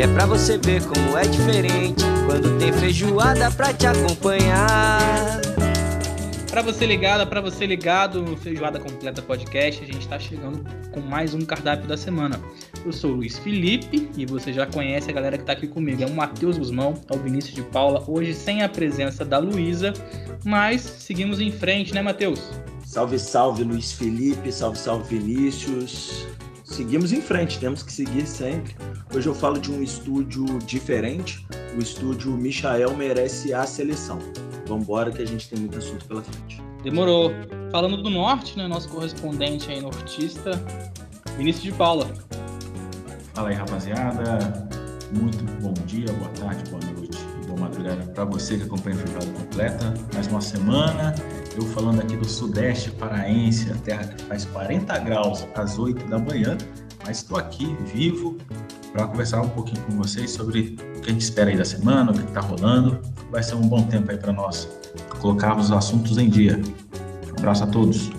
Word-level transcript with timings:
que 0.00 0.04
é 0.04 0.14
pra 0.14 0.24
você 0.24 0.56
ver 0.56 0.82
como 0.86 1.14
é 1.18 1.24
diferente 1.24 2.02
quando 2.24 2.58
tem 2.58 2.72
feijoada 2.72 3.50
pra 3.50 3.70
te 3.70 3.86
acompanhar. 3.86 5.38
Para 6.48 6.62
você 6.62 6.86
ligado, 6.86 7.26
para 7.28 7.42
você 7.42 7.66
ligado 7.66 8.22
no 8.22 8.34
Feijoada 8.34 8.80
Completa 8.80 9.20
Podcast, 9.20 9.82
a 9.82 9.86
gente 9.86 9.98
está 9.98 10.18
chegando 10.18 10.64
com 10.90 11.00
mais 11.00 11.34
um 11.34 11.42
cardápio 11.42 11.86
da 11.86 11.98
semana. 11.98 12.40
Eu 12.82 12.94
sou 12.94 13.10
o 13.10 13.16
Luiz 13.16 13.38
Felipe 13.38 14.08
e 14.16 14.24
você 14.24 14.54
já 14.54 14.64
conhece 14.64 15.10
a 15.10 15.12
galera 15.12 15.36
que 15.36 15.42
está 15.42 15.52
aqui 15.52 15.68
comigo. 15.68 16.02
É 16.02 16.06
o 16.06 16.14
Matheus 16.14 16.56
Guzmão, 16.56 16.94
é 17.06 17.14
o 17.14 17.18
Vinícius 17.18 17.54
de 17.54 17.62
Paula, 17.64 18.02
hoje 18.08 18.32
sem 18.32 18.62
a 18.62 18.70
presença 18.70 19.22
da 19.22 19.36
Luísa, 19.36 19.92
mas 20.42 20.80
seguimos 20.80 21.42
em 21.42 21.52
frente, 21.52 21.92
né, 21.92 22.00
Matheus? 22.00 22.40
Salve, 22.86 23.18
salve, 23.18 23.64
Luiz 23.64 23.92
Felipe, 23.92 24.50
salve, 24.50 24.78
salve, 24.78 25.18
Vinícius. 25.18 26.26
Seguimos 26.70 27.12
em 27.12 27.20
frente, 27.20 27.58
temos 27.58 27.82
que 27.82 27.92
seguir 27.92 28.24
sempre. 28.24 28.76
Hoje 29.12 29.28
eu 29.28 29.34
falo 29.34 29.58
de 29.58 29.72
um 29.72 29.82
estúdio 29.82 30.46
diferente, 30.60 31.44
o 31.76 31.82
estúdio 31.82 32.30
Michael 32.30 32.96
merece 32.96 33.52
a 33.52 33.66
seleção. 33.66 34.20
Vamos 34.68 34.84
embora 34.84 35.10
que 35.10 35.20
a 35.20 35.26
gente 35.26 35.50
tem 35.50 35.58
muito 35.58 35.76
assunto 35.76 36.04
pela 36.06 36.22
frente. 36.22 36.62
Demorou. 36.84 37.32
Falando 37.72 38.00
do 38.00 38.08
norte, 38.08 38.56
né, 38.56 38.68
nosso 38.68 38.88
correspondente 38.88 39.68
aí 39.68 39.80
nortista, 39.80 40.52
Vinícius 41.36 41.64
de 41.64 41.72
Paula. 41.72 42.08
Fala 43.34 43.48
aí, 43.48 43.56
rapaziada. 43.56 44.68
Muito 45.12 45.44
bom 45.60 45.74
dia, 45.86 46.06
boa 46.12 46.30
tarde, 46.30 46.70
boa 46.70 46.82
noite 46.94 47.18
boa 47.50 47.62
madrugada 47.62 48.02
para 48.12 48.24
você 48.24 48.56
que 48.56 48.62
acompanha 48.62 48.96
a 48.96 48.98
Feijoada 49.00 49.26
Completa. 49.32 49.94
Mais 50.14 50.26
uma 50.28 50.40
semana. 50.40 51.14
Eu 51.56 51.62
falando 51.62 52.00
aqui 52.00 52.16
do 52.16 52.28
Sudeste 52.28 52.90
Paraense, 52.92 53.70
a 53.72 53.74
terra 53.74 54.04
que 54.04 54.22
faz 54.24 54.44
40 54.46 54.98
graus 55.00 55.46
às 55.54 55.78
8 55.78 56.06
da 56.06 56.18
manhã, 56.18 56.56
mas 57.04 57.18
estou 57.18 57.36
aqui 57.38 57.76
vivo 57.92 58.38
para 58.92 59.06
conversar 59.06 59.42
um 59.42 59.48
pouquinho 59.48 59.82
com 59.84 59.92
vocês 59.92 60.30
sobre 60.30 60.76
o 60.96 61.00
que 61.00 61.10
a 61.10 61.12
gente 61.12 61.22
espera 61.22 61.50
aí 61.50 61.56
da 61.56 61.64
semana, 61.64 62.12
o 62.12 62.14
que 62.14 62.22
está 62.22 62.40
rolando. 62.40 63.00
Vai 63.30 63.42
ser 63.42 63.56
um 63.56 63.66
bom 63.66 63.82
tempo 63.82 64.10
aí 64.10 64.16
para 64.16 64.32
nós 64.32 64.68
colocarmos 65.20 65.66
os 65.66 65.72
assuntos 65.72 66.18
em 66.18 66.28
dia. 66.28 66.60
Um 67.26 67.38
abraço 67.38 67.64
a 67.64 67.66
todos. 67.66 68.10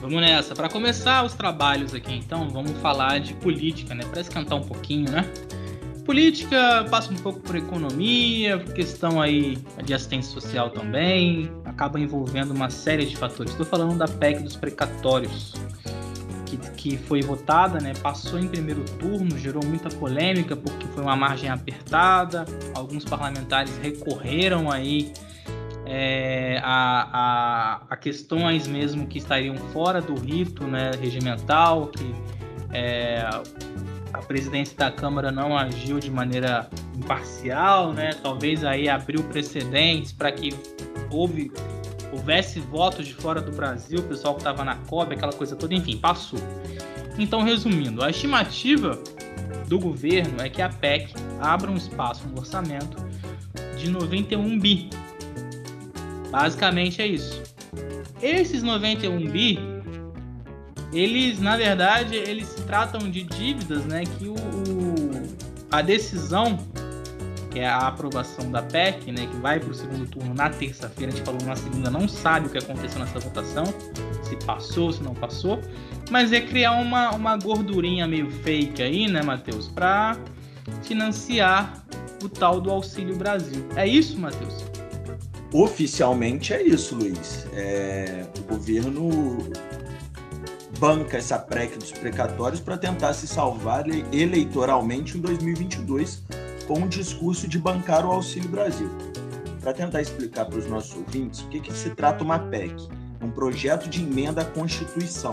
Vamos 0.00 0.20
nessa. 0.20 0.54
Para 0.54 0.68
começar 0.68 1.24
os 1.24 1.34
trabalhos 1.34 1.94
aqui, 1.94 2.12
então, 2.12 2.50
vamos 2.50 2.72
falar 2.78 3.20
de 3.20 3.34
política, 3.34 3.94
né? 3.94 4.04
Para 4.04 4.20
esquentar 4.20 4.58
um 4.58 4.64
pouquinho, 4.64 5.08
né? 5.10 5.24
Política 6.04 6.84
passa 6.90 7.12
um 7.12 7.16
pouco 7.16 7.40
por 7.40 7.54
economia, 7.54 8.58
questão 8.58 9.20
aí 9.20 9.56
de 9.84 9.94
assistência 9.94 10.32
social 10.32 10.70
também, 10.70 11.50
acaba 11.64 12.00
envolvendo 12.00 12.52
uma 12.52 12.70
série 12.70 13.06
de 13.06 13.16
fatores. 13.16 13.52
Estou 13.52 13.66
falando 13.66 13.96
da 13.96 14.08
PEC 14.08 14.42
dos 14.42 14.56
precatórios 14.56 15.54
que, 16.44 16.56
que 16.72 16.96
foi 16.96 17.22
votada, 17.22 17.80
né, 17.80 17.92
passou 18.02 18.38
em 18.38 18.48
primeiro 18.48 18.84
turno, 18.98 19.38
gerou 19.38 19.64
muita 19.64 19.88
polêmica 19.88 20.56
porque 20.56 20.86
foi 20.88 21.02
uma 21.02 21.16
margem 21.16 21.48
apertada. 21.48 22.44
Alguns 22.74 23.04
parlamentares 23.04 23.76
recorreram 23.78 24.70
aí 24.70 25.12
é, 25.86 26.60
a, 26.62 27.08
a, 27.12 27.82
a, 27.90 27.96
questões 27.96 28.66
mesmo 28.66 29.06
que 29.06 29.18
estariam 29.18 29.56
fora 29.56 30.00
do 30.00 30.14
rito 30.14 30.64
né, 30.64 30.90
regimental, 31.00 31.86
que 31.88 32.14
é, 32.72 33.24
a 34.12 34.18
presidência 34.18 34.76
da 34.76 34.90
Câmara 34.90 35.30
não 35.30 35.56
agiu 35.56 35.98
de 35.98 36.10
maneira 36.10 36.68
imparcial, 36.96 37.92
né? 37.92 38.10
Talvez 38.22 38.64
aí 38.64 38.88
abriu 38.88 39.22
precedentes 39.24 40.12
para 40.12 40.30
que 40.30 40.50
houve 41.10 41.50
houvesse 42.12 42.60
votos 42.60 43.06
de 43.06 43.14
fora 43.14 43.40
do 43.40 43.50
Brasil, 43.50 44.00
o 44.00 44.02
pessoal 44.02 44.34
que 44.34 44.40
estava 44.40 44.62
na 44.64 44.76
COB, 44.76 45.14
aquela 45.14 45.32
coisa 45.32 45.56
toda, 45.56 45.74
enfim, 45.74 45.96
passou. 45.96 46.38
Então, 47.18 47.42
resumindo, 47.42 48.04
a 48.04 48.10
estimativa 48.10 49.02
do 49.66 49.78
governo 49.78 50.42
é 50.42 50.50
que 50.50 50.60
a 50.60 50.68
PEC 50.68 51.14
abra 51.40 51.70
um 51.70 51.76
espaço 51.76 52.28
no 52.28 52.38
orçamento 52.38 52.98
de 53.78 53.88
91 53.88 54.58
bi. 54.58 54.90
Basicamente 56.30 57.00
é 57.00 57.06
isso. 57.06 57.42
Esses 58.20 58.62
91 58.62 59.30
bi, 59.30 59.58
eles, 60.92 61.40
na 61.40 61.56
verdade, 61.56 62.14
eles 62.16 62.48
se 62.48 62.62
tratam 62.62 63.10
de 63.10 63.22
dívidas, 63.22 63.84
né, 63.84 64.04
que 64.04 64.28
o, 64.28 64.34
o 64.34 65.22
a 65.70 65.80
decisão 65.80 66.58
que 67.52 67.60
é 67.60 67.68
a 67.68 67.86
aprovação 67.86 68.50
da 68.50 68.62
PEC, 68.62 69.12
né, 69.12 69.26
que 69.26 69.36
vai 69.36 69.60
para 69.60 69.70
o 69.70 69.74
segundo 69.74 70.06
turno 70.06 70.34
na 70.34 70.48
terça-feira. 70.48 71.12
A 71.12 71.16
gente 71.16 71.24
falou 71.24 71.42
na 71.42 71.54
segunda, 71.54 71.90
não 71.90 72.08
sabe 72.08 72.46
o 72.46 72.50
que 72.50 72.56
aconteceu 72.56 72.98
nessa 72.98 73.20
votação, 73.20 73.64
se 74.22 74.36
passou, 74.46 74.90
se 74.90 75.02
não 75.02 75.14
passou, 75.14 75.60
mas 76.10 76.32
é 76.32 76.40
criar 76.40 76.72
uma, 76.72 77.10
uma 77.14 77.36
gordurinha 77.36 78.08
meio 78.08 78.30
fake 78.30 78.82
aí, 78.82 79.06
né, 79.06 79.22
Matheus, 79.22 79.68
para 79.68 80.16
financiar 80.82 81.84
o 82.24 82.28
tal 82.28 82.60
do 82.60 82.70
Auxílio 82.70 83.16
Brasil. 83.16 83.66
É 83.76 83.86
isso, 83.86 84.18
Matheus? 84.18 84.64
Oficialmente 85.52 86.54
é 86.54 86.62
isso, 86.62 86.94
Luiz. 86.94 87.46
É, 87.52 88.24
o 88.38 88.42
governo 88.54 89.50
banca 90.82 91.16
essa 91.16 91.38
PREC 91.38 91.78
dos 91.78 91.92
precatórios 91.92 92.60
para 92.60 92.76
tentar 92.76 93.12
se 93.12 93.28
salvar 93.28 93.84
eleitoralmente 94.12 95.16
em 95.16 95.20
2022 95.20 96.24
com 96.66 96.82
o 96.82 96.88
discurso 96.88 97.46
de 97.46 97.56
bancar 97.56 98.04
o 98.04 98.10
Auxílio 98.10 98.48
Brasil. 98.48 98.90
Para 99.60 99.72
tentar 99.72 100.02
explicar 100.02 100.44
para 100.46 100.58
os 100.58 100.66
nossos 100.66 100.96
ouvintes 100.96 101.38
o 101.42 101.48
que, 101.50 101.60
que 101.60 101.72
se 101.72 101.90
trata 101.90 102.24
uma 102.24 102.36
PEC, 102.36 102.74
um 103.22 103.30
projeto 103.30 103.88
de 103.88 104.02
emenda 104.02 104.42
à 104.42 104.44
Constituição. 104.44 105.30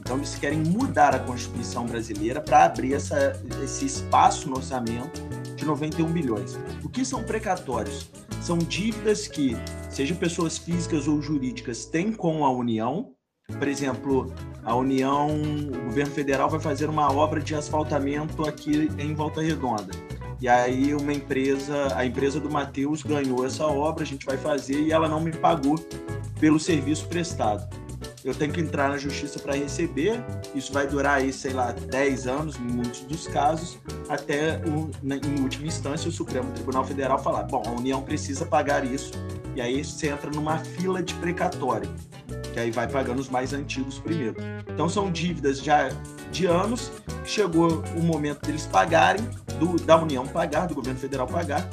Então, 0.00 0.16
eles 0.16 0.34
querem 0.34 0.58
mudar 0.58 1.14
a 1.14 1.20
Constituição 1.20 1.86
brasileira 1.86 2.40
para 2.40 2.64
abrir 2.64 2.94
essa, 2.94 3.40
esse 3.62 3.86
espaço 3.86 4.50
no 4.50 4.56
orçamento 4.56 5.22
de 5.54 5.64
91 5.64 6.12
bilhões. 6.12 6.58
O 6.82 6.88
que 6.88 7.04
são 7.04 7.22
precatórios? 7.22 8.10
São 8.40 8.58
dívidas 8.58 9.28
que, 9.28 9.56
seja 9.88 10.12
pessoas 10.16 10.58
físicas 10.58 11.06
ou 11.06 11.22
jurídicas, 11.22 11.84
têm 11.84 12.12
com 12.12 12.44
a 12.44 12.50
União. 12.50 13.12
Por 13.58 13.68
exemplo, 13.68 14.32
a 14.64 14.74
União, 14.74 15.28
o 15.28 15.84
governo 15.84 16.12
federal 16.12 16.48
vai 16.48 16.60
fazer 16.60 16.88
uma 16.88 17.12
obra 17.12 17.40
de 17.40 17.54
asfaltamento 17.54 18.46
aqui 18.46 18.90
em 18.98 19.14
Volta 19.14 19.40
Redonda 19.40 19.92
e 20.42 20.48
aí 20.48 20.92
uma 20.92 21.12
empresa, 21.12 21.96
a 21.96 22.04
empresa 22.04 22.40
do 22.40 22.50
Matheus 22.50 23.04
ganhou 23.04 23.46
essa 23.46 23.64
obra, 23.64 24.02
a 24.02 24.06
gente 24.06 24.26
vai 24.26 24.36
fazer 24.36 24.74
e 24.74 24.90
ela 24.90 25.08
não 25.08 25.20
me 25.20 25.30
pagou 25.30 25.78
pelo 26.40 26.58
serviço 26.58 27.06
prestado. 27.06 27.64
Eu 28.24 28.34
tenho 28.34 28.52
que 28.52 28.60
entrar 28.60 28.88
na 28.88 28.96
justiça 28.96 29.40
para 29.40 29.54
receber, 29.54 30.22
isso 30.54 30.72
vai 30.72 30.86
durar 30.86 31.18
aí, 31.18 31.32
sei 31.32 31.52
lá, 31.52 31.72
10 31.72 32.28
anos, 32.28 32.56
em 32.56 32.62
muitos 32.62 33.00
dos 33.00 33.26
casos, 33.26 33.78
até, 34.08 34.60
o, 34.64 34.90
em 35.02 35.42
última 35.42 35.66
instância, 35.66 36.08
o 36.08 36.12
Supremo 36.12 36.52
Tribunal 36.52 36.84
Federal 36.84 37.18
falar: 37.18 37.42
bom, 37.42 37.62
a 37.66 37.70
União 37.70 38.00
precisa 38.02 38.46
pagar 38.46 38.84
isso, 38.84 39.12
e 39.56 39.60
aí 39.60 39.84
você 39.84 40.08
entra 40.08 40.30
numa 40.30 40.58
fila 40.58 41.02
de 41.02 41.14
precatório, 41.14 41.92
que 42.52 42.60
aí 42.60 42.70
vai 42.70 42.86
pagando 42.86 43.18
os 43.18 43.28
mais 43.28 43.52
antigos 43.52 43.98
primeiro. 43.98 44.36
Então 44.68 44.88
são 44.88 45.10
dívidas 45.10 45.58
já 45.58 45.88
de 46.30 46.46
anos, 46.46 46.92
chegou 47.24 47.82
o 47.96 48.02
momento 48.02 48.46
deles 48.46 48.66
pagarem, 48.66 49.28
do, 49.58 49.76
da 49.84 50.00
União 50.00 50.26
pagar, 50.26 50.66
do 50.66 50.74
governo 50.76 50.98
federal 50.98 51.26
pagar, 51.26 51.68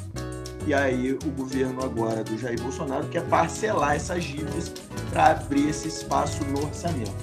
e 0.66 0.74
aí 0.74 1.12
o 1.12 1.30
governo 1.30 1.82
agora 1.82 2.22
do 2.22 2.36
Jair 2.38 2.60
Bolsonaro 2.60 3.08
quer 3.08 3.26
parcelar 3.26 3.96
essas 3.96 4.24
dívidas 4.24 4.72
para 5.10 5.32
abrir 5.32 5.68
esse 5.68 5.88
espaço 5.88 6.44
no 6.44 6.64
orçamento. 6.64 7.14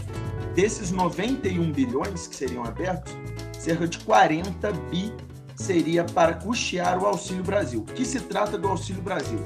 Desses 0.55 0.91
91 0.91 1.71
bilhões 1.71 2.27
que 2.27 2.35
seriam 2.35 2.63
abertos, 2.63 3.13
cerca 3.59 3.87
de 3.87 3.99
40 3.99 4.71
bi 4.89 5.13
seria 5.55 6.03
para 6.03 6.33
custear 6.33 7.01
o 7.01 7.05
Auxílio 7.05 7.43
Brasil. 7.43 7.81
O 7.81 7.93
que 7.93 8.05
se 8.05 8.19
trata 8.21 8.57
do 8.57 8.67
Auxílio 8.67 9.01
Brasil? 9.01 9.39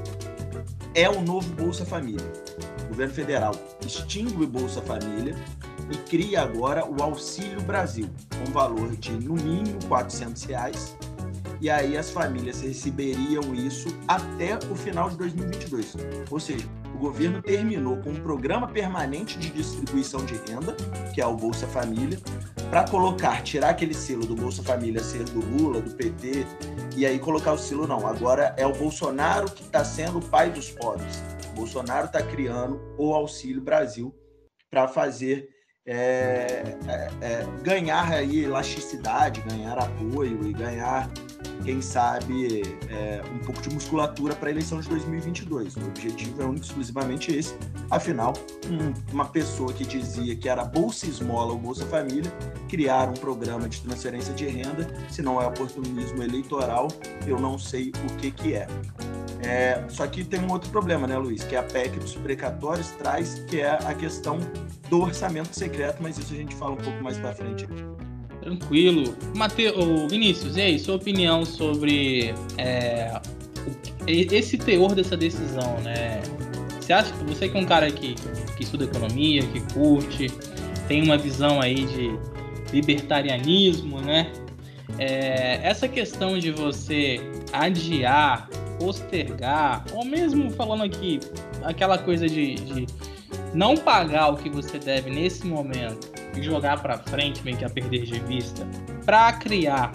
É 0.94 1.10
o 1.10 1.22
novo 1.22 1.50
Bolsa 1.54 1.86
Família. 1.86 2.26
O 2.86 2.90
governo 2.90 3.14
federal 3.14 3.54
extingue 3.86 4.44
o 4.44 4.48
Bolsa 4.48 4.82
Família 4.82 5.36
e 5.92 5.98
cria 5.98 6.42
agora 6.42 6.86
o 6.86 7.02
Auxílio 7.02 7.62
Brasil, 7.62 8.10
com 8.38 8.52
valor 8.52 8.96
de 8.96 9.12
no 9.12 9.34
mínimo 9.34 9.80
400 9.88 10.44
reais 10.44 10.96
e 11.62 11.70
aí 11.70 11.96
as 11.96 12.10
famílias 12.10 12.62
receberiam 12.62 13.54
isso 13.54 13.88
até 14.08 14.58
o 14.70 14.76
final 14.76 15.12
de 15.12 15.18
2022. 15.18 15.96
Ou 16.30 16.40
seja, 16.40 16.68
o 16.96 16.98
governo 16.98 17.42
terminou 17.42 17.98
com 17.98 18.10
um 18.10 18.20
programa 18.20 18.68
permanente 18.68 19.38
de 19.38 19.52
distribuição 19.52 20.26
de 20.26 20.34
renda, 20.34 20.76
que 21.14 21.22
é 21.22 21.26
o 21.26 21.36
Bolsa 21.36 21.68
Família, 21.68 22.18
para 22.70 22.88
colocar, 22.88 23.44
tirar 23.44 23.70
aquele 23.70 23.94
selo 23.94 24.26
do 24.26 24.36
Bolsa 24.36 24.64
Família 24.64 25.04
ser 25.04 25.24
do 25.26 25.40
Lula, 25.40 25.82
do 25.82 25.92
PT, 25.92 26.46
e 26.98 27.06
aí 27.06 27.20
colocar 27.20 27.54
o 27.54 27.58
selo 27.58 27.86
não. 27.86 28.08
Agora 28.08 28.56
é 28.58 28.66
o 28.66 28.74
Bolsonaro 28.74 29.50
que 29.52 29.62
está 29.62 29.86
sendo 29.86 30.18
o 30.18 30.26
pai 30.26 30.50
dos 30.50 30.72
pobres. 30.72 31.22
Bolsonaro 31.56 32.08
está 32.08 32.24
criando 32.24 32.82
o 32.98 33.14
Auxílio 33.14 33.62
Brasil 33.62 34.16
para 34.70 34.88
fazer 34.88 35.50
é, 35.86 36.78
é, 36.88 37.10
é, 37.22 37.48
ganhar 37.64 38.12
aí 38.12 38.46
elasticidade, 38.46 39.42
ganhar 39.42 39.78
apoio 39.80 40.48
e 40.48 40.54
ganhar, 40.54 41.10
quem 41.64 41.82
sabe, 41.82 42.64
é, 42.90 43.22
um 43.34 43.40
pouco 43.40 43.62
de 43.62 43.74
musculatura 43.74 44.36
para 44.36 44.50
a 44.50 44.52
eleição 44.52 44.80
de 44.80 44.90
2022. 44.90 45.76
O 45.78 45.86
objetivo 45.88 46.42
é 46.42 46.46
único, 46.46 46.66
exclusivamente 46.66 47.36
esse. 47.36 47.56
Afinal, 47.90 48.34
um, 48.68 49.14
uma 49.14 49.26
pessoa 49.26 49.72
que 49.74 49.86
dizia 49.86 50.36
que 50.36 50.50
era 50.50 50.64
Bolsa 50.64 51.06
Esmola 51.06 51.54
ou 51.54 51.60
Bolsa 51.60 51.86
Família, 51.86 52.32
criar 52.68 53.10
um 53.10 53.14
programa 53.14 53.68
de 53.68 53.82
transferência 53.82 54.34
de 54.34 54.48
renda, 54.48 54.88
se 55.10 55.22
não 55.22 55.42
é 55.42 55.46
oportunismo 55.46 56.24
eleitoral, 56.24 56.88
eu 57.26 57.40
não 57.40 57.58
sei 57.58 57.92
o 58.06 58.16
que, 58.18 58.32
que 58.32 58.54
é. 58.54 58.68
É, 59.44 59.84
só 59.90 60.06
que 60.06 60.24
tem 60.24 60.40
um 60.40 60.52
outro 60.52 60.70
problema, 60.70 61.08
né, 61.08 61.18
Luiz? 61.18 61.44
Que 61.44 61.56
a 61.56 61.64
PEC 61.64 62.00
dos 62.00 62.16
precatórios 62.16 62.90
traz, 62.92 63.44
que 63.48 63.60
é 63.60 63.72
a 63.72 63.94
questão 63.94 64.38
do 64.90 65.02
orçamento 65.02 65.58
secreto, 65.58 65.98
mas 66.02 66.18
isso 66.18 66.34
a 66.34 66.38
gente 66.38 66.56
fala 66.56 66.74
um 66.74 66.78
pouco 66.78 67.04
mais 67.04 67.18
para 67.18 67.34
frente. 67.34 67.68
Tranquilo. 68.42 69.16
Mateu, 69.36 70.08
Vinícius, 70.08 70.58
e 70.58 70.62
aí, 70.62 70.80
sua 70.80 70.96
opinião 70.96 71.46
sobre 71.46 72.34
é, 72.58 73.22
esse 74.08 74.58
teor 74.58 74.96
dessa 74.96 75.16
decisão, 75.16 75.80
né? 75.82 76.22
Você 76.80 76.92
acha 76.92 77.14
que 77.14 77.24
você 77.24 77.48
que 77.48 77.58
é 77.58 77.62
um 77.62 77.66
cara 77.66 77.90
que, 77.92 78.16
que 78.58 78.64
estuda 78.64 78.86
economia, 78.86 79.44
que 79.44 79.62
curte, 79.74 80.28
tem 80.88 81.04
uma 81.04 81.18
visão 81.18 81.62
aí 81.62 81.86
de 81.86 82.18
libertarianismo, 82.74 84.02
né? 84.02 84.32
É, 84.98 85.60
essa 85.62 85.88
questão 85.88 86.38
de 86.38 86.52
você 86.52 87.22
adiar 87.54 88.50
postergar, 88.80 89.86
ou 89.94 90.04
mesmo 90.04 90.50
falando 90.50 90.84
aqui, 90.84 91.20
aquela 91.64 92.00
coisa 92.00 92.28
de, 92.28 92.56
de 92.56 92.88
não 93.54 93.78
pagar 93.78 94.30
o 94.30 94.38
que 94.38 94.50
você 94.50 94.80
deve 94.80 95.12
nesse 95.12 95.46
momento 95.46 96.11
jogar 96.40 96.82
para 96.82 96.98
frente, 96.98 97.44
meio 97.44 97.58
que 97.58 97.66
a 97.66 97.70
perder 97.70 98.04
de 98.04 98.20
vista, 98.22 98.68
para 99.06 99.34
criar 99.34 99.92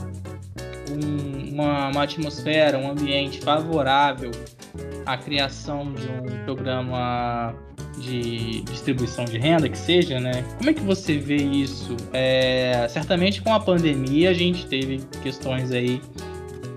um, 0.90 1.54
uma, 1.54 1.88
uma 1.88 2.02
atmosfera, 2.02 2.78
um 2.78 2.90
ambiente 2.90 3.40
favorável 3.40 4.30
à 5.04 5.16
criação 5.16 5.92
de 5.92 6.08
um 6.08 6.44
programa 6.44 7.54
de 7.98 8.60
distribuição 8.62 9.24
de 9.24 9.38
renda, 9.38 9.68
que 9.68 9.78
seja, 9.78 10.20
né? 10.20 10.44
Como 10.58 10.68
é 10.68 10.74
que 10.74 10.82
você 10.82 11.16
vê 11.16 11.36
isso? 11.36 11.96
É, 12.12 12.86
certamente 12.90 13.40
com 13.40 13.54
a 13.54 13.60
pandemia 13.60 14.30
a 14.30 14.34
gente 14.34 14.66
teve 14.66 15.00
questões 15.22 15.72
aí 15.72 16.00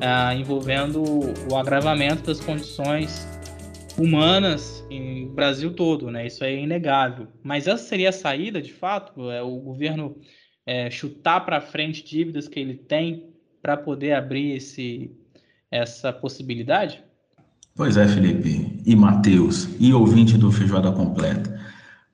ah, 0.01 0.33
envolvendo 0.33 1.03
o 1.51 1.57
agravamento 1.57 2.23
das 2.23 2.39
condições 2.39 3.27
humanas 4.00 4.86
em 4.90 5.28
Brasil 5.28 5.74
todo, 5.74 6.10
né? 6.10 6.25
Isso 6.25 6.44
é 6.44 6.56
inegável. 6.56 7.28
Mas 7.44 7.68
essa 7.68 7.84
seria 7.84 8.10
a 8.10 8.13
saída, 8.13 8.62
de 8.62 8.72
fato? 8.72 9.30
É 9.30 9.42
o 9.42 9.60
governo 9.60 10.16
é, 10.66 10.90
chutar 10.90 11.42
para 11.42 11.60
frente 11.60 12.04
dívidas 12.04 12.48
que 12.48 12.60
ele 12.60 12.75
tem 12.75 13.30
para 13.62 13.75
poder 13.75 14.13
abrir 14.13 14.56
esse, 14.56 15.12
essa 15.69 16.13
possibilidade? 16.13 17.04
Pois 17.75 17.98
é, 17.98 18.07
Felipe, 18.07 18.81
e 18.86 18.96
Matheus, 18.96 19.69
e 19.80 19.94
ouvinte 19.94 20.38
do 20.38 20.52
Feijoada 20.52 20.92
Completa. 20.92 21.60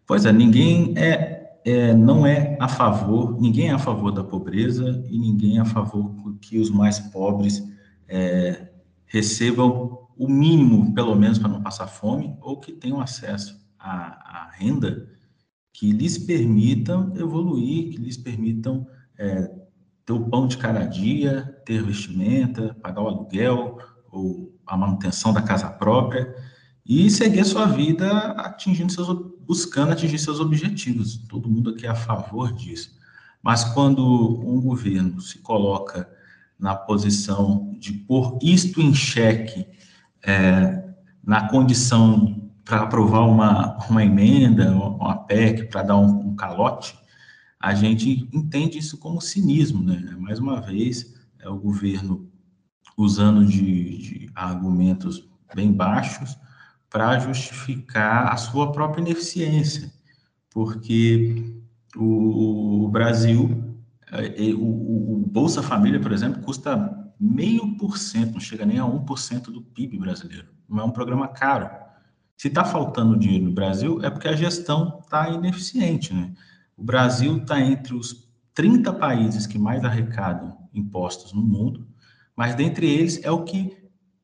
Pois 0.08 0.26
é, 0.26 0.32
ninguém 0.32 0.94
é, 0.96 1.60
é, 1.66 1.94
não 1.94 2.26
é 2.26 2.56
a 2.60 2.68
favor, 2.68 3.40
ninguém 3.42 3.70
é 3.70 3.72
a 3.72 3.80
favor 3.80 4.12
da 4.12 4.24
pobreza 4.24 5.04
e 5.10 5.18
ninguém 5.18 5.58
é 5.58 5.62
a 5.62 5.66
favor 5.66 6.14
que 6.40 6.60
os 6.60 6.70
mais 6.70 7.00
pobres 7.00 7.64
é, 8.08 8.68
recebam 9.08 10.05
o 10.18 10.30
mínimo, 10.30 10.94
pelo 10.94 11.16
menos, 11.16 11.38
para 11.38 11.50
não 11.50 11.62
passar 11.62 11.88
fome, 11.88 12.36
ou 12.42 12.60
que 12.60 12.72
tenham 12.72 13.02
acesso 13.02 13.60
à, 13.78 14.46
à, 14.46 14.52
renda 14.52 15.08
que 15.74 15.92
lhes 15.92 16.18
permitam 16.18 17.14
evoluir, 17.16 17.92
que 17.92 17.98
lhes 17.98 18.18
permitam 18.18 18.88
é, 19.18 19.52
ter 20.06 20.14
o 20.14 20.30
pão 20.30 20.48
de 20.48 20.58
cada 20.58 20.86
dia, 20.86 21.62
ter 21.66 21.84
vestimenta, 21.84 22.76
pagar 22.82 23.02
o 23.02 23.08
aluguel 23.08 23.78
ou 24.10 24.56
a 24.66 24.78
manutenção 24.78 25.34
da 25.34 25.42
casa 25.42 25.70
própria 25.70 26.34
e 26.86 27.10
seguir 27.10 27.44
sua 27.44 27.66
vida 27.66 28.10
atingindo 28.34 28.92
seus, 28.92 29.08
buscando 29.46 29.92
atingir 29.92 30.20
seus 30.20 30.40
objetivos. 30.40 31.18
Todo 31.28 31.50
mundo 31.50 31.72
aqui 31.72 31.86
é 31.86 31.90
a 31.90 31.96
favor 31.96 32.54
disso. 32.54 32.96
Mas 33.42 33.64
quando 33.64 34.02
um 34.48 34.62
governo 34.62 35.20
se 35.20 35.40
coloca 35.40 36.10
na 36.58 36.74
posição 36.74 37.76
de 37.80 37.92
pôr 37.94 38.40
isto 38.42 38.82
em 38.82 38.94
xeque 38.94 39.68
é, 40.26 40.84
na 41.24 41.48
condição 41.48 42.52
para 42.64 42.82
aprovar 42.82 43.22
uma, 43.22 43.78
uma 43.88 44.04
emenda, 44.04 44.72
uma 44.72 45.16
PEC, 45.18 45.70
para 45.70 45.84
dar 45.84 45.98
um, 45.98 46.30
um, 46.30 46.36
calote, 46.36 46.98
a 47.60 47.74
gente 47.74 48.28
entende 48.34 48.78
isso 48.78 48.98
como 48.98 49.22
cinismo, 49.22 49.84
né? 49.84 50.16
Mais 50.18 50.40
uma 50.40 50.60
vez, 50.60 51.14
é 51.40 51.48
o 51.48 51.58
governo 51.58 52.30
usando 52.98 53.46
de, 53.46 53.98
de 53.98 54.32
argumentos 54.34 55.30
bem 55.54 55.72
baixos 55.72 56.38
para 56.90 57.20
justificar 57.20 58.32
a 58.32 58.38
sua 58.38 58.72
própria 58.72 59.02
ineficiência, 59.02 59.92
porque 60.50 61.62
o, 61.96 62.86
o 62.86 62.90
Brasil 62.90 63.66
é, 64.12 64.54
o, 64.54 65.14
o, 65.14 65.26
Bolsa 65.28 65.62
Família, 65.62 66.00
por 66.00 66.12
exemplo, 66.12 66.42
custa 66.42 66.95
meio 67.20 67.78
por 67.78 67.98
cento, 67.98 68.34
não 68.34 68.40
chega 68.40 68.66
nem 68.66 68.80
a 68.80 68.84
1% 68.84 69.44
do 69.46 69.62
PIB 69.62 70.00
brasileiro. 70.00 70.48
Não 70.68 70.80
é 70.80 70.84
um 70.84 70.92
programa 70.92 71.28
caro. 71.28 71.70
Se 72.38 72.48
está 72.48 72.66
faltando 72.66 73.18
dinheiro 73.18 73.46
no 73.46 73.52
Brasil, 73.52 74.04
é 74.04 74.10
porque 74.10 74.28
a 74.28 74.36
gestão 74.36 75.00
está 75.02 75.30
ineficiente. 75.30 76.14
Né? 76.14 76.34
O 76.76 76.84
Brasil 76.84 77.38
está 77.38 77.60
entre 77.60 77.94
os 77.94 78.28
30 78.54 78.94
países 78.94 79.48
que 79.48 79.58
mais 79.58 79.84
arrecadam 79.84 80.58
impostos 80.74 81.34
no 81.34 81.42
mundo, 81.42 81.88
mas 82.36 82.56
dentre 82.56 82.90
eles 82.90 83.24
é 83.24 83.32
o 83.32 83.44
que 83.44 83.78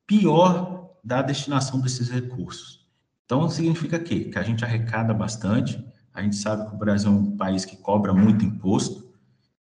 pior 0.06 0.98
dá 1.04 1.20
a 1.20 1.24
destinação 1.24 1.80
desses 1.80 2.10
recursos. 2.10 2.82
Então, 3.26 3.50
significa 3.50 3.98
que, 3.98 4.26
que 4.26 4.38
a 4.38 4.44
gente 4.44 4.66
arrecada 4.66 5.14
bastante, 5.14 5.81
a 6.14 6.21
gente 6.21 6.36
sabe 6.36 6.68
que 6.68 6.76
o 6.76 6.78
Brasil 6.78 7.10
é 7.10 7.14
um 7.14 7.38
país 7.38 7.64
que 7.64 7.78
cobra 7.78 8.14
muito 8.14 8.44
imposto, 8.44 9.10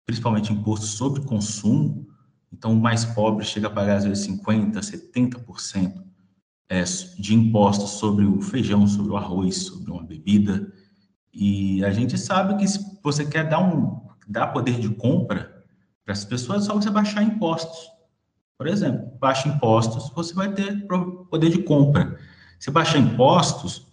principalmente 0.06 0.52
imposto 0.52 0.88
sobre 0.88 1.22
consumo. 1.22 2.08
Então, 2.52 2.74
o 2.74 2.80
mais 2.80 3.06
pobre 3.06 3.46
chega 3.46 3.68
a 3.68 3.70
pagar, 3.72 3.98
às 3.98 4.06
vezes, 4.06 4.28
50%, 4.28 4.74
70% 4.74 6.04
é, 6.70 6.84
de 7.18 7.34
impostos 7.34 7.92
sobre 7.92 8.26
o 8.26 8.42
feijão, 8.42 8.86
sobre 8.88 9.12
o 9.12 9.18
arroz, 9.18 9.58
sobre 9.64 9.92
uma 9.92 10.04
bebida. 10.04 10.72
E 11.34 11.84
a 11.84 11.92
gente 11.92 12.18
sabe 12.18 12.58
que 12.58 12.68
se 12.68 13.00
você 13.04 13.26
quer 13.26 13.48
dar, 13.48 13.60
um, 13.60 14.02
dar 14.28 14.48
poder 14.48 14.80
de 14.80 14.90
compra 14.90 15.64
para 16.04 16.14
as 16.14 16.26
pessoas, 16.26 16.64
é 16.64 16.66
só 16.68 16.74
você 16.74 16.90
baixar 16.90 17.24
impostos. 17.24 17.90
Por 18.58 18.68
exemplo, 18.68 19.10
baixa 19.20 19.48
impostos, 19.48 20.12
você 20.14 20.34
vai 20.34 20.52
ter 20.52 20.86
poder 21.30 21.50
de 21.50 21.60
compra. 21.64 22.18
Se 22.60 22.70
baixar 22.70 22.98
impostos, 22.98 23.88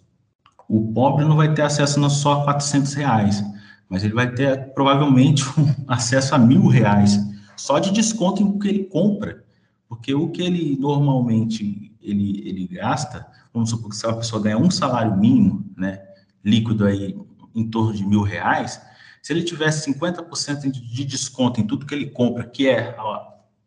o 0.67 0.91
pobre 0.91 1.23
não 1.23 1.37
vai 1.37 1.53
ter 1.53 1.61
acesso 1.61 1.99
não 1.99 2.09
só 2.09 2.41
a 2.41 2.43
400 2.43 2.93
reais, 2.95 3.43
mas 3.87 4.03
ele 4.03 4.13
vai 4.13 4.29
ter 4.29 4.73
provavelmente 4.73 5.43
um 5.57 5.73
acesso 5.87 6.35
a 6.35 6.37
mil 6.37 6.67
reais 6.67 7.17
só 7.57 7.79
de 7.79 7.91
desconto 7.91 8.41
em 8.41 8.57
que 8.57 8.67
ele 8.67 8.85
compra, 8.85 9.43
porque 9.89 10.13
o 10.13 10.29
que 10.29 10.41
ele 10.41 10.77
normalmente 10.79 11.93
ele, 12.01 12.47
ele 12.47 12.67
gasta, 12.67 13.27
vamos 13.53 13.69
supor 13.69 13.89
que 13.89 13.95
se 13.95 14.05
a 14.05 14.13
pessoa 14.13 14.41
ganha 14.41 14.57
um 14.57 14.71
salário 14.71 15.17
mínimo, 15.17 15.69
né, 15.75 16.01
líquido 16.43 16.85
aí 16.85 17.17
em 17.53 17.69
torno 17.69 17.93
de 17.93 18.05
mil 18.05 18.21
reais, 18.21 18.81
se 19.21 19.33
ele 19.33 19.43
tivesse 19.43 19.91
50% 19.91 20.71
de 20.71 21.03
desconto 21.03 21.59
em 21.59 21.67
tudo 21.67 21.85
que 21.85 21.93
ele 21.93 22.09
compra, 22.11 22.45
que 22.45 22.69
é 22.69 22.95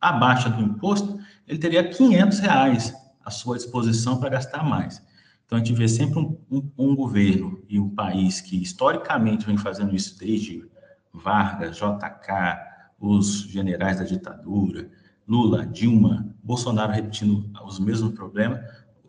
abaixo 0.00 0.48
do 0.48 0.62
imposto, 0.62 1.18
ele 1.46 1.58
teria 1.58 1.86
500 1.86 2.38
reais 2.38 2.94
à 3.22 3.30
sua 3.30 3.56
disposição 3.56 4.18
para 4.18 4.30
gastar 4.30 4.64
mais. 4.64 5.02
Então, 5.44 5.58
a 5.58 5.58
gente 5.58 5.76
vê 5.76 5.88
sempre 5.88 6.20
um, 6.20 6.38
um, 6.50 6.70
um, 6.78 6.94
governo 6.94 7.60
e 7.68 7.78
um 7.78 7.90
país 7.90 8.40
que 8.40 8.62
historicamente 8.62 9.44
vem 9.44 9.56
fazendo 9.56 9.94
isso 9.94 10.16
desde 10.16 10.64
Vargas, 11.12 11.76
JK, 11.76 12.69
os 13.00 13.42
generais 13.42 13.98
da 13.98 14.04
ditadura, 14.04 14.90
Lula, 15.26 15.66
Dilma, 15.66 16.28
Bolsonaro 16.42 16.92
repetindo 16.92 17.50
os 17.64 17.78
mesmos 17.80 18.12
problemas, 18.12 18.60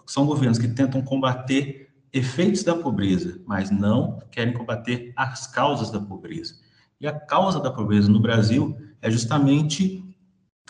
são 0.06 0.26
governos 0.26 0.58
que 0.58 0.68
tentam 0.68 1.02
combater 1.02 1.90
efeitos 2.14 2.64
da 2.64 2.76
pobreza, 2.76 3.42
mas 3.46 3.70
não 3.70 4.20
querem 4.32 4.54
combater 4.54 5.14
as 5.16 5.48
causas 5.48 5.92
da 5.92 6.00
pobreza. 6.00 6.56
E 7.00 7.08
a 7.08 7.14
causa 7.14 7.60
da 7.60 7.72
pobreza 7.72 8.10
no 8.10 8.20
Brasil 8.20 8.78
é 9.02 9.10
justamente 9.10 10.04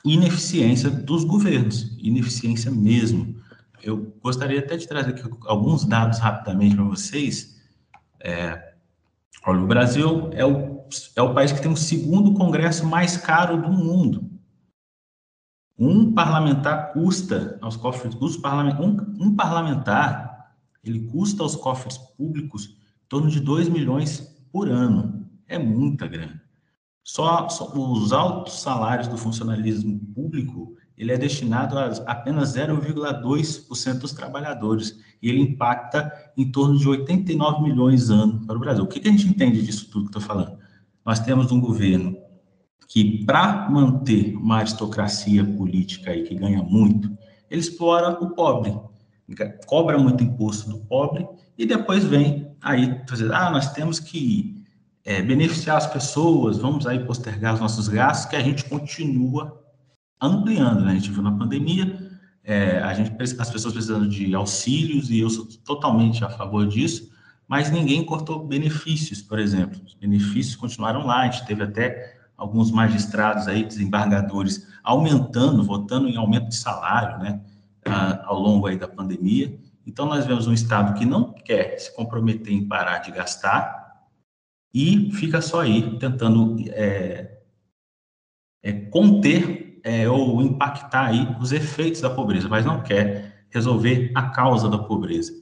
ineficiência 0.04 0.90
dos 0.90 1.24
governos, 1.24 1.96
ineficiência 2.00 2.72
mesmo 2.72 3.40
eu 3.84 4.14
gostaria 4.22 4.60
até 4.60 4.78
de 4.78 4.88
trazer 4.88 5.12
aqui 5.12 5.24
alguns 5.46 5.86
dados 5.86 6.20
rapidamente 6.20 6.76
para 6.76 6.84
vocês. 6.84 7.60
É, 8.20 8.74
olha, 9.46 9.60
o 9.60 9.68
Brasil 9.68 10.30
é 10.34 10.46
o, 10.46 10.81
é 11.16 11.22
o 11.22 11.34
país 11.34 11.52
que 11.52 11.62
tem 11.62 11.72
o 11.72 11.78
segundo 11.78 12.34
congresso 12.34 12.86
mais 12.86 13.18
caro 13.18 13.62
do 13.62 13.72
mundo. 13.72 14.30
Um 15.78 16.14
parlamentar 16.14 16.94
custa 16.94 17.58
aos 17.62 17.76
cofres, 17.76 18.16
um, 18.16 19.26
um 19.26 19.36
parlamentar 19.36 20.32
ele 20.84 21.08
custa 21.08 21.44
aos 21.44 21.56
cofres 21.56 21.98
públicos 21.98 22.68
em 22.68 23.08
torno 23.08 23.30
de 23.30 23.40
2 23.40 23.70
milhões 23.70 24.36
por 24.52 24.68
ano. 24.68 25.28
É 25.48 25.58
muita 25.58 26.08
grana. 26.08 26.42
Só, 27.04 27.50
só 27.50 27.72
os 27.74 28.14
altos 28.14 28.62
salários 28.62 29.08
do 29.08 29.18
funcionalismo 29.18 30.00
público, 30.14 30.76
ele 30.98 31.12
é 31.12 31.18
destinado 31.18 31.78
a 31.78 31.88
apenas 32.06 32.56
0,2% 32.56 34.00
dos 34.00 34.14
trabalhadores 34.14 35.00
e 35.22 35.30
ele 35.30 35.42
impacta 35.42 36.12
em 36.38 36.52
torno 36.52 36.78
de 36.78 36.88
89 36.88 37.64
milhões 37.64 38.10
ano 38.10 38.46
para 38.46 38.56
o 38.56 38.60
Brasil. 38.60 38.84
O 38.84 38.88
que, 38.88 39.00
que 39.00 39.08
a 39.08 39.12
gente 39.12 39.28
entende 39.28 39.62
disso 39.64 39.90
tudo 39.90 40.06
que 40.06 40.18
estou 40.18 40.22
falando? 40.22 40.61
Nós 41.06 41.20
temos 41.20 41.52
um 41.52 41.60
governo 41.60 42.16
que, 42.88 43.24
para 43.26 43.70
manter 43.70 44.36
uma 44.36 44.58
aristocracia 44.58 45.44
política 45.44 46.12
aí 46.12 46.24
que 46.24 46.36
ganha 46.36 46.62
muito, 46.62 47.16
ele 47.50 47.62
explora 47.62 48.22
o 48.24 48.32
pobre, 48.32 48.78
cobra 49.66 49.98
muito 49.98 50.24
imposto 50.24 50.70
do 50.70 50.80
pobre 50.86 51.28
e 51.58 51.66
depois 51.66 52.04
vem 52.04 52.52
aí 52.62 53.04
dizer, 53.06 53.34
ah, 53.34 53.50
nós 53.50 53.72
temos 53.74 54.00
que 54.00 54.62
é, 55.04 55.22
beneficiar 55.22 55.78
as 55.78 55.88
pessoas, 55.88 56.58
vamos 56.58 56.86
aí 56.86 57.00
postergar 57.00 57.54
os 57.54 57.60
nossos 57.60 57.88
gastos, 57.88 58.30
que 58.30 58.36
a 58.36 58.42
gente 58.42 58.66
continua 58.66 59.60
ampliando, 60.22 60.82
né? 60.82 60.92
A 60.92 60.96
gente 60.96 61.12
viu 61.12 61.24
na 61.24 61.32
pandemia, 61.32 62.12
é, 62.44 62.80
a 62.80 62.94
gente, 62.94 63.12
as 63.20 63.50
pessoas 63.50 63.74
precisando 63.74 64.08
de 64.08 64.34
auxílios 64.36 65.10
e 65.10 65.20
eu 65.20 65.30
sou 65.30 65.46
totalmente 65.64 66.24
a 66.24 66.30
favor 66.30 66.68
disso, 66.68 67.11
mas 67.52 67.70
ninguém 67.70 68.06
cortou 68.06 68.48
benefícios, 68.48 69.22
por 69.22 69.38
exemplo. 69.38 69.78
Os 69.86 69.94
benefícios 69.94 70.56
continuaram 70.56 71.06
lá, 71.06 71.24
a 71.24 71.26
gente 71.26 71.46
teve 71.46 71.62
até 71.62 72.18
alguns 72.38 72.72
magistrados 72.72 73.46
aí, 73.46 73.66
desembargadores, 73.66 74.66
aumentando, 74.82 75.62
votando 75.62 76.08
em 76.08 76.16
aumento 76.16 76.48
de 76.48 76.56
salário, 76.56 77.20
né, 77.20 77.42
ao 78.24 78.40
longo 78.40 78.68
aí 78.68 78.78
da 78.78 78.88
pandemia. 78.88 79.60
Então, 79.86 80.06
nós 80.06 80.26
vemos 80.26 80.48
um 80.48 80.54
Estado 80.54 80.98
que 80.98 81.06
não 81.06 81.34
quer 81.34 81.78
se 81.78 81.94
comprometer 81.94 82.54
em 82.54 82.66
parar 82.66 83.00
de 83.00 83.12
gastar 83.12 84.08
e 84.74 85.12
fica 85.12 85.42
só 85.42 85.60
aí 85.60 86.00
tentando 86.00 86.56
é, 86.70 87.38
é, 88.64 88.72
conter 88.72 89.82
é, 89.84 90.10
ou 90.10 90.42
impactar 90.42 91.08
aí 91.08 91.36
os 91.42 91.52
efeitos 91.52 92.00
da 92.00 92.10
pobreza, 92.10 92.48
mas 92.48 92.66
não 92.66 92.82
quer 92.82 93.46
resolver 93.50 94.10
a 94.16 94.30
causa 94.30 94.70
da 94.70 94.78
pobreza. 94.78 95.41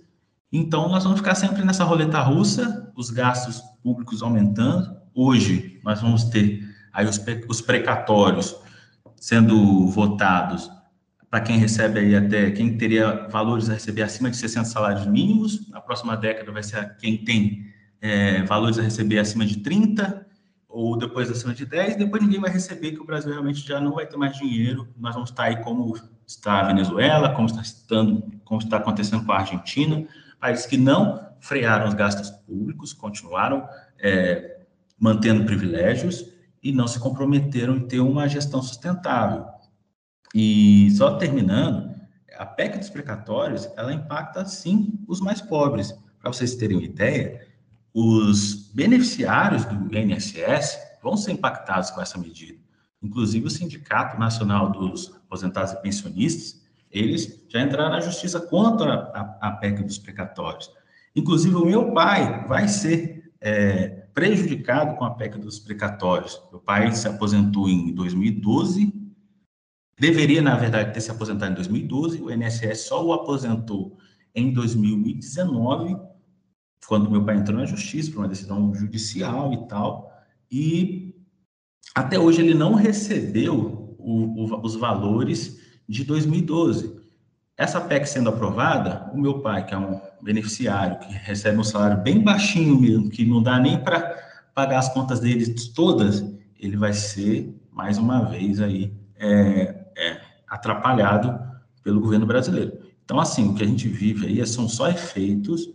Então, 0.52 0.90
nós 0.90 1.04
vamos 1.04 1.20
ficar 1.20 1.36
sempre 1.36 1.64
nessa 1.64 1.84
roleta 1.84 2.20
russa, 2.22 2.92
os 2.96 3.10
gastos 3.12 3.62
públicos 3.84 4.24
aumentando. 4.24 4.98
Hoje, 5.14 5.80
nós 5.84 6.02
vamos 6.02 6.26
ter 6.26 6.68
aí 6.92 7.06
os, 7.06 7.24
os 7.48 7.62
precatórios 7.62 8.56
sendo 9.16 9.88
votados 9.88 10.72
para 11.30 11.42
quem 11.42 11.58
recebe 11.58 12.00
aí 12.00 12.16
até, 12.16 12.50
quem 12.52 12.76
teria 12.76 13.28
valores 13.30 13.70
a 13.70 13.74
receber 13.74 14.02
acima 14.02 14.32
de 14.32 14.38
60 14.38 14.66
salários 14.66 15.06
mínimos. 15.06 15.70
Na 15.70 15.80
próxima 15.80 16.18
década 16.18 16.52
vai 16.52 16.64
ser 16.64 16.98
quem 16.98 17.24
tem 17.24 17.68
é, 18.02 18.42
valores 18.44 18.80
a 18.80 18.82
receber 18.82 19.20
acima 19.20 19.46
de 19.46 19.58
30, 19.58 20.26
ou 20.68 20.98
depois 20.98 21.30
acima 21.30 21.54
de 21.54 21.66
10, 21.66 21.98
depois 21.98 22.24
ninguém 22.24 22.40
vai 22.40 22.52
receber, 22.52 22.94
que 22.94 23.00
o 23.00 23.06
Brasil 23.06 23.32
realmente 23.32 23.68
já 23.68 23.80
não 23.80 23.94
vai 23.94 24.08
ter 24.08 24.18
mais 24.18 24.36
dinheiro. 24.38 24.88
Nós 24.98 25.14
vamos 25.14 25.30
estar 25.30 25.44
aí 25.44 25.58
como 25.64 25.96
está 26.26 26.62
a 26.62 26.64
Venezuela, 26.64 27.30
como 27.34 27.48
está, 27.48 27.62
estando, 27.62 28.24
como 28.44 28.62
está 28.62 28.78
acontecendo 28.78 29.24
com 29.26 29.32
a 29.32 29.40
Argentina, 29.40 30.08
países 30.40 30.66
que 30.66 30.78
não 30.78 31.28
frearam 31.40 31.88
os 31.88 31.94
gastos 31.94 32.30
públicos, 32.30 32.94
continuaram 32.94 33.68
é, 34.00 34.60
mantendo 34.98 35.46
privilégios 35.46 36.26
e 36.62 36.72
não 36.72 36.88
se 36.88 37.00
comprometeram 37.00 37.78
em 37.78 37.88
ter 37.88 38.00
uma 38.00 38.28
gestão 38.28 38.62
sustentável. 38.62 39.46
E 40.34 40.90
só 40.92 41.16
terminando, 41.18 41.96
a 42.38 42.46
PEC 42.46 42.78
dos 42.78 42.90
precatórios, 42.90 43.70
ela 43.76 43.94
impacta 43.94 44.46
sim 44.46 45.00
os 45.08 45.20
mais 45.20 45.42
pobres. 45.42 45.94
Para 46.20 46.32
vocês 46.32 46.56
terem 46.56 46.78
uma 46.78 46.86
ideia, 46.86 47.48
os 47.94 48.72
beneficiários 48.74 49.66
do 49.66 49.98
INSS 49.98 50.78
vão 51.02 51.18
ser 51.18 51.32
impactados 51.32 51.90
com 51.92 52.02
essa 52.02 52.18
medida. 52.18 52.60
Inclusive 53.02 53.48
o 53.48 53.50
Sindicato 53.50 54.20
Nacional 54.20 54.72
dos 54.72 55.16
Aposentados 55.16 55.74
e 55.74 55.82
Pensionistas, 55.82 56.59
eles 56.92 57.46
já 57.48 57.62
entraram 57.62 57.92
na 57.92 58.00
justiça 58.00 58.40
contra 58.40 59.12
a, 59.14 59.50
a 59.50 59.52
PEC 59.52 59.84
dos 59.84 59.98
precatórios. 59.98 60.72
Inclusive 61.16 61.56
o 61.56 61.66
meu 61.66 61.94
pai 61.94 62.46
vai 62.48 62.68
ser 62.68 63.32
é, 63.42 63.88
prejudicado 64.14 64.96
com 64.96 65.06
a 65.06 65.12
PEC 65.12 65.38
dos 65.38 65.60
precatórios. 65.60 66.42
Meu 66.52 66.60
pai 66.60 66.92
se 66.92 67.08
aposentou 67.08 67.70
em 67.70 67.94
2012, 67.94 68.94
deveria, 69.98 70.42
na 70.42 70.56
verdade, 70.56 70.94
ter 70.94 71.02
se 71.02 71.12
aposentado 71.12 71.52
em 71.52 71.56
2012, 71.56 72.22
o 72.22 72.32
INSS 72.32 72.88
só 72.88 73.06
o 73.06 73.14
aposentou 73.14 73.98
em 74.34 74.52
2019, 74.54 75.98
quando 76.88 77.12
meu 77.12 77.24
pai 77.24 77.38
entrou 77.38 77.58
na 77.58 77.66
justiça 77.66 78.12
por 78.12 78.20
uma 78.20 78.28
decisão 78.28 78.74
judicial 78.74 79.54
e 79.54 79.68
tal, 79.68 80.12
e 80.52 81.16
até 81.94 82.18
hoje 82.18 82.42
ele 82.42 82.54
não 82.54 82.74
recebeu 82.74 83.96
o, 84.00 84.44
o, 84.44 84.66
os 84.66 84.76
valores 84.76 85.60
de 85.90 86.04
2012. 86.04 86.96
Essa 87.58 87.82
PEC 87.82 88.06
sendo 88.06 88.30
aprovada, 88.30 89.10
o 89.12 89.20
meu 89.20 89.40
pai, 89.42 89.66
que 89.66 89.74
é 89.74 89.78
um 89.78 90.00
beneficiário, 90.22 91.00
que 91.00 91.12
recebe 91.12 91.58
um 91.58 91.64
salário 91.64 92.02
bem 92.02 92.24
baixinho 92.24 92.80
mesmo, 92.80 93.10
que 93.10 93.26
não 93.26 93.42
dá 93.42 93.60
nem 93.60 93.84
para 93.84 94.16
pagar 94.54 94.78
as 94.78 94.94
contas 94.94 95.20
dele 95.20 95.54
todas, 95.76 96.24
ele 96.60 96.78
vai 96.78 96.94
ser, 96.94 97.54
mais 97.72 97.98
uma 97.98 98.22
vez, 98.22 98.62
aí, 98.62 98.94
é, 99.18 99.88
é, 99.98 100.22
atrapalhado 100.48 101.38
pelo 101.84 102.00
governo 102.00 102.26
brasileiro. 102.26 102.78
Então, 103.04 103.20
assim, 103.20 103.50
o 103.50 103.56
que 103.56 103.64
a 103.64 103.68
gente 103.68 103.88
vive 103.88 104.28
aí 104.28 104.46
são 104.46 104.70
só 104.70 104.88
efeitos 104.88 105.68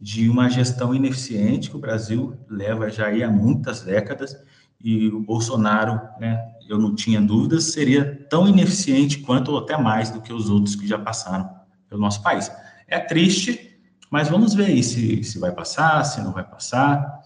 de 0.00 0.28
uma 0.28 0.48
gestão 0.48 0.94
ineficiente 0.94 1.70
que 1.70 1.76
o 1.76 1.80
Brasil 1.80 2.36
leva 2.48 2.90
já 2.90 3.06
aí 3.06 3.22
há 3.22 3.30
muitas 3.30 3.82
décadas 3.82 4.36
e 4.82 5.08
o 5.08 5.20
Bolsonaro, 5.20 6.00
né, 6.18 6.42
eu 6.72 6.78
não 6.78 6.94
tinha 6.94 7.20
dúvidas, 7.20 7.72
seria 7.72 8.26
tão 8.30 8.48
ineficiente 8.48 9.18
quanto 9.18 9.52
ou 9.52 9.58
até 9.58 9.76
mais 9.76 10.10
do 10.10 10.20
que 10.20 10.32
os 10.32 10.48
outros 10.48 10.76
que 10.76 10.86
já 10.86 10.98
passaram 10.98 11.48
pelo 11.88 12.00
nosso 12.00 12.22
país. 12.22 12.50
É 12.86 12.98
triste, 12.98 13.78
mas 14.10 14.28
vamos 14.28 14.54
ver 14.54 14.66
aí 14.66 14.82
se, 14.82 15.22
se 15.24 15.38
vai 15.38 15.52
passar, 15.52 16.04
se 16.04 16.20
não 16.20 16.32
vai 16.32 16.48
passar. 16.48 17.20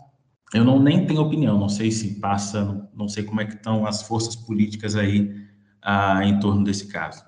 Eu 0.53 0.65
não 0.65 0.79
nem 0.79 1.07
tenho 1.07 1.21
opinião, 1.21 1.59
não 1.59 1.69
sei 1.69 1.91
se 1.91 2.21
passa, 2.21 2.89
não 2.95 3.09
sei 3.09 3.25
como 3.25 3.41
é 3.41 3.45
que 3.45 3.55
estão 3.55 3.87
as 3.87 4.03
forças 4.03 4.37
políticas 4.37 4.95
aí 4.97 5.35
ah, 5.83 6.25
em 6.25 6.39
torno 6.39 6.65
desse 6.65 6.87
caso. 6.89 7.25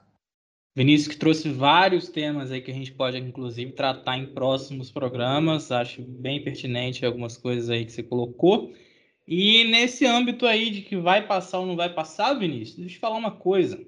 Vinícius 0.76 1.08
que 1.08 1.16
trouxe 1.16 1.48
vários 1.48 2.08
temas 2.08 2.50
aí 2.50 2.60
que 2.60 2.70
a 2.70 2.74
gente 2.74 2.92
pode, 2.92 3.16
inclusive, 3.16 3.72
tratar 3.72 4.18
em 4.18 4.26
próximos 4.26 4.90
programas. 4.90 5.72
Acho 5.72 6.02
bem 6.02 6.44
pertinente 6.44 7.04
algumas 7.04 7.38
coisas 7.38 7.70
aí 7.70 7.84
que 7.86 7.92
você 7.92 8.02
colocou. 8.02 8.72
E 9.26 9.64
nesse 9.64 10.06
âmbito 10.06 10.46
aí 10.46 10.70
de 10.70 10.82
que 10.82 10.96
vai 10.96 11.26
passar 11.26 11.58
ou 11.58 11.66
não 11.66 11.74
vai 11.74 11.92
passar, 11.92 12.34
Vinícius, 12.34 12.76
deixa 12.76 12.92
eu 12.92 12.96
te 12.96 13.00
falar 13.00 13.16
uma 13.16 13.32
coisa. 13.32 13.84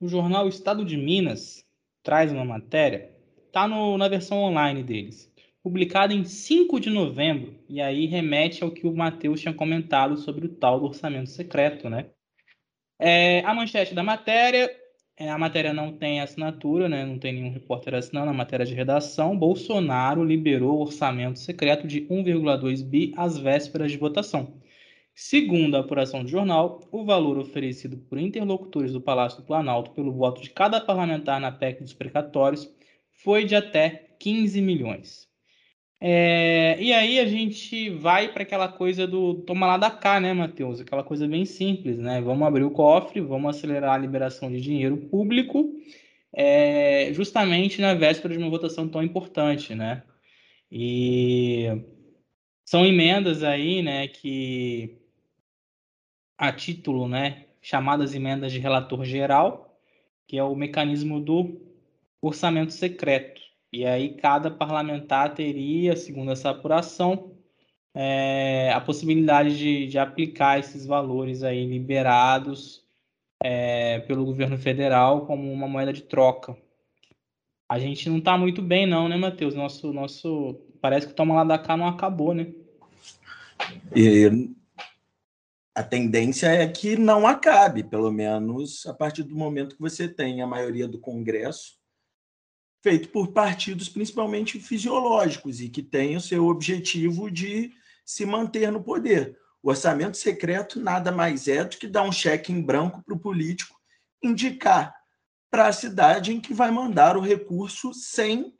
O 0.00 0.08
jornal 0.08 0.48
Estado 0.48 0.84
de 0.84 0.96
Minas 0.96 1.64
traz 2.02 2.32
uma 2.32 2.44
matéria, 2.44 3.14
tá 3.52 3.68
no, 3.68 3.98
na 3.98 4.08
versão 4.08 4.38
online 4.38 4.82
deles, 4.82 5.30
publicada 5.62 6.14
em 6.14 6.24
5 6.24 6.80
de 6.80 6.88
novembro, 6.88 7.58
e 7.68 7.80
aí 7.80 8.06
remete 8.06 8.64
ao 8.64 8.70
que 8.70 8.86
o 8.86 8.96
Matheus 8.96 9.40
tinha 9.40 9.52
comentado 9.52 10.16
sobre 10.16 10.46
o 10.46 10.54
tal 10.54 10.80
do 10.80 10.86
orçamento 10.86 11.28
secreto, 11.28 11.90
né? 11.90 12.06
É, 12.98 13.40
a 13.40 13.54
manchete 13.54 13.94
da 13.94 14.02
matéria 14.02 14.70
a 15.26 15.36
matéria 15.36 15.72
não 15.72 15.92
tem 15.92 16.20
assinatura, 16.20 16.88
né? 16.88 17.04
não 17.04 17.18
tem 17.18 17.32
nenhum 17.32 17.50
repórter 17.50 17.94
assinando 17.94 18.30
a 18.30 18.32
matéria 18.32 18.64
de 18.64 18.74
redação. 18.74 19.36
Bolsonaro 19.36 20.22
liberou 20.22 20.80
orçamento 20.80 21.40
secreto 21.40 21.88
de 21.88 22.02
1,2 22.02 22.84
bi 22.84 23.12
às 23.16 23.36
vésperas 23.36 23.90
de 23.90 23.98
votação. 23.98 24.54
Segundo 25.12 25.76
a 25.76 25.80
apuração 25.80 26.22
do 26.22 26.28
jornal, 26.28 26.80
o 26.92 27.04
valor 27.04 27.36
oferecido 27.38 27.96
por 27.96 28.18
interlocutores 28.18 28.92
do 28.92 29.00
Palácio 29.00 29.40
do 29.40 29.44
Planalto 29.44 29.90
pelo 29.90 30.12
voto 30.12 30.40
de 30.40 30.50
cada 30.50 30.80
parlamentar 30.80 31.40
na 31.40 31.50
PEC 31.50 31.82
dos 31.82 31.92
precatórios 31.92 32.72
foi 33.10 33.44
de 33.44 33.56
até 33.56 34.14
15 34.20 34.62
milhões. 34.62 35.27
É, 36.00 36.80
e 36.80 36.92
aí 36.92 37.18
a 37.18 37.26
gente 37.26 37.90
vai 37.90 38.32
para 38.32 38.44
aquela 38.44 38.68
coisa 38.68 39.06
do 39.06 39.34
toma 39.42 39.66
lá 39.66 39.76
da 39.76 39.90
cá, 39.90 40.20
né, 40.20 40.32
Matheus? 40.32 40.80
Aquela 40.80 41.02
coisa 41.02 41.26
bem 41.26 41.44
simples, 41.44 41.98
né? 41.98 42.20
Vamos 42.20 42.46
abrir 42.46 42.64
o 42.64 42.70
cofre, 42.70 43.20
vamos 43.20 43.56
acelerar 43.56 43.94
a 43.94 43.98
liberação 43.98 44.50
de 44.50 44.60
dinheiro 44.60 44.96
público, 44.96 45.74
é, 46.32 47.12
justamente 47.12 47.80
na 47.80 47.94
véspera 47.94 48.32
de 48.34 48.38
uma 48.40 48.50
votação 48.50 48.88
tão 48.88 49.02
importante, 49.02 49.74
né? 49.74 50.04
E 50.70 51.66
são 52.64 52.84
emendas 52.84 53.42
aí, 53.42 53.82
né, 53.82 54.08
que 54.08 54.98
a 56.36 56.52
título, 56.52 57.08
né, 57.08 57.46
chamadas 57.62 58.14
emendas 58.14 58.52
de 58.52 58.58
relator 58.58 59.04
geral, 59.04 59.80
que 60.26 60.36
é 60.38 60.44
o 60.44 60.54
mecanismo 60.54 61.20
do 61.20 61.60
orçamento 62.20 62.72
secreto. 62.72 63.40
E 63.72 63.84
aí 63.84 64.14
cada 64.14 64.50
parlamentar 64.50 65.34
teria, 65.34 65.96
segundo 65.96 66.32
essa 66.32 66.50
apuração, 66.50 67.36
é, 67.94 68.72
a 68.72 68.80
possibilidade 68.80 69.56
de, 69.58 69.86
de, 69.86 69.98
aplicar 69.98 70.58
esses 70.58 70.86
valores 70.86 71.42
aí 71.42 71.66
liberados 71.66 72.84
é, 73.42 74.00
pelo 74.00 74.24
governo 74.24 74.56
federal 74.56 75.26
como 75.26 75.52
uma 75.52 75.68
moeda 75.68 75.92
de 75.92 76.02
troca 76.02 76.56
a 77.68 77.78
gente 77.78 78.08
não 78.08 78.20
tá 78.20 78.38
muito 78.38 78.62
bem, 78.62 78.86
não, 78.86 79.08
né, 79.08 79.16
Matheus? 79.16 79.54
Nosso, 79.54 79.92
nosso. 79.92 80.58
Parece 80.80 81.06
que 81.06 81.12
o 81.12 81.16
toma 81.16 81.34
lá 81.34 81.44
da 81.44 81.58
cá 81.58 81.76
não 81.76 81.86
acabou, 81.86 82.32
né? 82.32 82.46
E 83.94 84.48
a 85.74 85.82
tendência 85.82 86.46
é 86.46 86.66
que 86.66 86.96
não 86.96 87.26
acabe, 87.26 87.84
pelo 87.84 88.10
menos 88.10 88.86
a 88.86 88.94
partir 88.94 89.22
do 89.22 89.36
momento 89.36 89.76
que 89.76 89.82
você 89.82 90.08
tem 90.08 90.40
a 90.40 90.46
maioria 90.46 90.88
do 90.88 90.98
Congresso 90.98 91.76
feito 92.82 93.08
por 93.08 93.28
partidos 93.28 93.88
principalmente 93.88 94.60
fisiológicos 94.60 95.60
e 95.60 95.68
que 95.68 95.82
tem 95.82 96.16
o 96.16 96.20
seu 96.20 96.46
objetivo 96.46 97.30
de 97.30 97.72
se 98.04 98.24
manter 98.24 98.70
no 98.70 98.82
poder. 98.82 99.36
O 99.62 99.70
orçamento 99.70 100.16
secreto 100.16 100.80
nada 100.80 101.10
mais 101.10 101.48
é 101.48 101.64
do 101.64 101.76
que 101.76 101.86
dar 101.86 102.02
um 102.02 102.12
cheque 102.12 102.52
em 102.52 102.62
branco 102.62 103.02
para 103.02 103.14
o 103.14 103.18
político 103.18 103.78
indicar 104.22 104.94
para 105.50 105.68
a 105.68 105.72
cidade 105.72 106.32
em 106.32 106.40
que 106.40 106.52
vai 106.52 106.70
mandar 106.70 107.16
o 107.16 107.20
recurso 107.20 107.92
sem, 107.94 108.54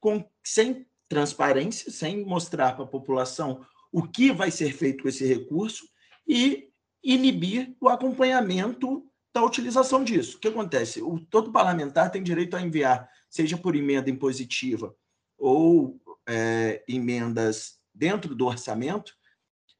com, 0.00 0.24
sem 0.44 0.86
transparência, 1.08 1.90
sem 1.90 2.24
mostrar 2.24 2.74
para 2.74 2.84
a 2.84 2.88
população 2.88 3.64
o 3.92 4.02
que 4.02 4.32
vai 4.32 4.50
ser 4.50 4.72
feito 4.72 5.02
com 5.02 5.08
esse 5.08 5.24
recurso 5.26 5.86
e 6.26 6.68
inibir 7.02 7.76
o 7.80 7.88
acompanhamento 7.88 9.06
da 9.34 9.42
utilização 9.42 10.02
disso. 10.02 10.36
O 10.36 10.40
que 10.40 10.48
acontece? 10.48 11.02
O, 11.02 11.18
todo 11.18 11.52
parlamentar 11.52 12.10
tem 12.10 12.22
direito 12.22 12.56
a 12.56 12.62
enviar, 12.62 13.08
seja 13.32 13.56
por 13.56 13.74
emenda 13.74 14.10
impositiva 14.10 14.94
ou 15.38 15.98
é, 16.28 16.84
emendas 16.86 17.78
dentro 17.94 18.34
do 18.34 18.44
orçamento, 18.46 19.14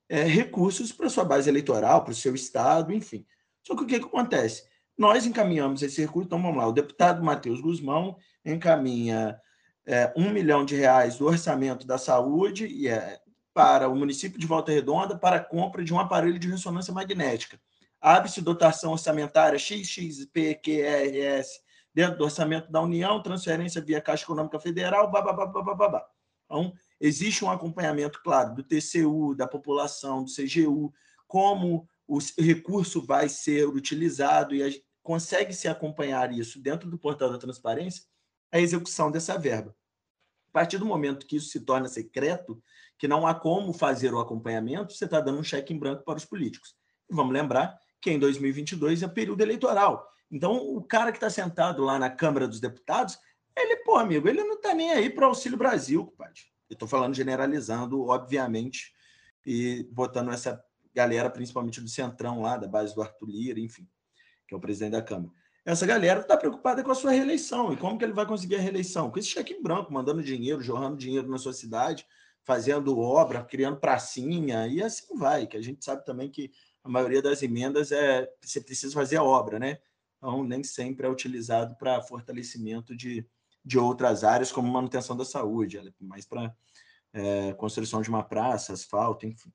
é, 0.08 0.22
recursos 0.22 0.90
para 0.90 1.10
sua 1.10 1.24
base 1.24 1.50
eleitoral, 1.50 2.02
para 2.02 2.12
o 2.12 2.16
seu 2.16 2.34
estado, 2.34 2.92
enfim. 2.92 3.26
Só 3.62 3.76
que 3.76 3.82
o 3.82 3.86
que, 3.86 4.00
que 4.00 4.06
acontece? 4.06 4.64
Nós 4.96 5.26
encaminhamos 5.26 5.82
esse 5.82 6.00
recurso, 6.00 6.26
então 6.26 6.40
vamos 6.40 6.56
lá, 6.56 6.66
o 6.66 6.72
deputado 6.72 7.22
Matheus 7.22 7.60
Guzmão 7.60 8.16
encaminha 8.42 9.38
é, 9.86 10.10
um 10.16 10.30
milhão 10.30 10.64
de 10.64 10.74
reais 10.74 11.18
do 11.18 11.26
orçamento 11.26 11.86
da 11.86 11.98
saúde 11.98 12.66
e 12.66 12.88
é, 12.88 13.20
para 13.52 13.86
o 13.86 13.94
município 13.94 14.38
de 14.38 14.46
Volta 14.46 14.72
Redonda 14.72 15.18
para 15.18 15.36
a 15.36 15.44
compra 15.44 15.84
de 15.84 15.92
um 15.92 16.00
aparelho 16.00 16.38
de 16.38 16.48
ressonância 16.48 16.92
magnética. 16.92 17.60
Abre-se 18.00 18.40
dotação 18.40 18.92
orçamentária 18.92 19.58
XXPQRS 19.58 20.22
dentro 21.94 22.18
do 22.18 22.24
orçamento 22.24 22.70
da 22.70 22.80
União, 22.80 23.22
transferência 23.22 23.80
via 23.80 24.00
Caixa 24.00 24.24
Econômica 24.24 24.58
Federal, 24.58 25.10
babá. 25.10 26.06
Então, 26.44 26.72
existe 27.00 27.44
um 27.44 27.50
acompanhamento, 27.50 28.20
claro, 28.22 28.54
do 28.54 28.62
TCU, 28.62 29.34
da 29.34 29.46
população, 29.46 30.24
do 30.24 30.30
CGU, 30.30 30.92
como 31.26 31.88
o 32.06 32.18
recurso 32.38 33.04
vai 33.04 33.28
ser 33.28 33.66
utilizado 33.66 34.54
e 34.54 34.84
consegue 35.02 35.52
se 35.54 35.66
acompanhar 35.66 36.32
isso 36.32 36.60
dentro 36.60 36.90
do 36.90 36.98
portal 36.98 37.30
da 37.30 37.38
transparência, 37.38 38.04
a 38.50 38.60
execução 38.60 39.10
dessa 39.10 39.38
verba. 39.38 39.74
A 40.50 40.52
partir 40.52 40.76
do 40.76 40.84
momento 40.84 41.26
que 41.26 41.36
isso 41.36 41.48
se 41.48 41.60
torna 41.60 41.88
secreto, 41.88 42.62
que 42.98 43.08
não 43.08 43.26
há 43.26 43.34
como 43.34 43.72
fazer 43.72 44.12
o 44.12 44.20
acompanhamento, 44.20 44.92
você 44.92 45.06
está 45.06 45.20
dando 45.20 45.38
um 45.38 45.42
cheque 45.42 45.72
em 45.72 45.78
branco 45.78 46.04
para 46.04 46.18
os 46.18 46.24
políticos. 46.26 46.76
E 47.10 47.14
vamos 47.14 47.32
lembrar 47.32 47.78
que 48.00 48.10
em 48.10 48.18
2022 48.18 49.02
é 49.02 49.08
período 49.08 49.40
eleitoral. 49.40 50.06
Então, 50.32 50.56
o 50.74 50.82
cara 50.82 51.12
que 51.12 51.18
está 51.18 51.28
sentado 51.28 51.84
lá 51.84 51.98
na 51.98 52.08
Câmara 52.08 52.48
dos 52.48 52.58
Deputados, 52.58 53.18
ele, 53.54 53.76
pô, 53.84 53.96
amigo, 53.96 54.26
ele 54.26 54.42
não 54.42 54.54
está 54.54 54.72
nem 54.72 54.90
aí 54.90 55.10
para 55.10 55.26
o 55.26 55.28
Auxílio 55.28 55.58
Brasil, 55.58 56.06
compadre. 56.06 56.40
Eu 56.70 56.74
estou 56.74 56.88
falando 56.88 57.14
generalizando, 57.14 58.06
obviamente, 58.06 58.94
e 59.44 59.86
botando 59.92 60.32
essa 60.32 60.64
galera, 60.94 61.28
principalmente 61.28 61.82
do 61.82 61.88
Centrão 61.88 62.40
lá, 62.40 62.56
da 62.56 62.66
base 62.66 62.94
do 62.94 63.02
Arthur 63.02 63.28
Lira, 63.28 63.60
enfim, 63.60 63.86
que 64.48 64.54
é 64.54 64.56
o 64.56 64.60
presidente 64.60 64.92
da 64.92 65.02
Câmara. 65.02 65.30
Essa 65.64 65.86
galera 65.86 66.20
está 66.20 66.36
preocupada 66.36 66.82
com 66.82 66.90
a 66.90 66.94
sua 66.94 67.12
reeleição. 67.12 67.72
E 67.72 67.76
como 67.76 67.98
que 67.98 68.04
ele 68.04 68.14
vai 68.14 68.26
conseguir 68.26 68.56
a 68.56 68.60
reeleição? 68.60 69.10
Com 69.10 69.18
esse 69.18 69.28
cheque 69.28 69.52
em 69.52 69.62
branco, 69.62 69.92
mandando 69.92 70.22
dinheiro, 70.22 70.62
jorrando 70.62 70.96
dinheiro 70.96 71.28
na 71.28 71.38
sua 71.38 71.52
cidade, 71.52 72.06
fazendo 72.42 72.98
obra, 72.98 73.44
criando 73.44 73.78
pracinha, 73.78 74.66
e 74.66 74.82
assim 74.82 75.14
vai, 75.16 75.46
que 75.46 75.56
a 75.56 75.62
gente 75.62 75.84
sabe 75.84 76.04
também 76.04 76.30
que 76.30 76.50
a 76.82 76.88
maioria 76.88 77.22
das 77.22 77.42
emendas 77.42 77.92
é 77.92 78.28
você 78.40 78.60
precisa 78.60 78.92
fazer 78.92 79.16
a 79.16 79.22
obra, 79.22 79.58
né? 79.58 79.78
Então, 80.22 80.44
nem 80.44 80.62
sempre 80.62 81.04
é 81.04 81.10
utilizado 81.10 81.74
para 81.74 82.00
fortalecimento 82.00 82.94
de, 82.94 83.26
de 83.64 83.76
outras 83.76 84.22
áreas, 84.22 84.52
como 84.52 84.70
manutenção 84.70 85.16
da 85.16 85.24
saúde, 85.24 85.80
mais 86.00 86.24
para 86.24 86.54
é, 87.12 87.52
construção 87.54 88.00
de 88.00 88.08
uma 88.08 88.22
praça, 88.22 88.72
asfalto, 88.72 89.26
enfim. 89.26 89.52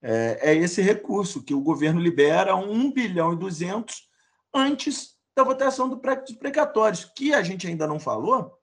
É, 0.00 0.52
é 0.52 0.54
esse 0.54 0.80
recurso 0.80 1.42
que 1.42 1.52
o 1.52 1.60
governo 1.60 2.00
libera 2.00 2.54
1 2.54 2.92
bilhão 2.92 3.32
e 3.32 3.36
200 3.36 4.08
antes 4.54 5.16
da 5.34 5.42
votação 5.42 5.88
do 5.88 5.96
dos 5.96 6.36
precatórios, 6.36 7.04
que 7.16 7.34
a 7.34 7.42
gente 7.42 7.66
ainda 7.66 7.84
não 7.84 7.98
falou, 7.98 8.56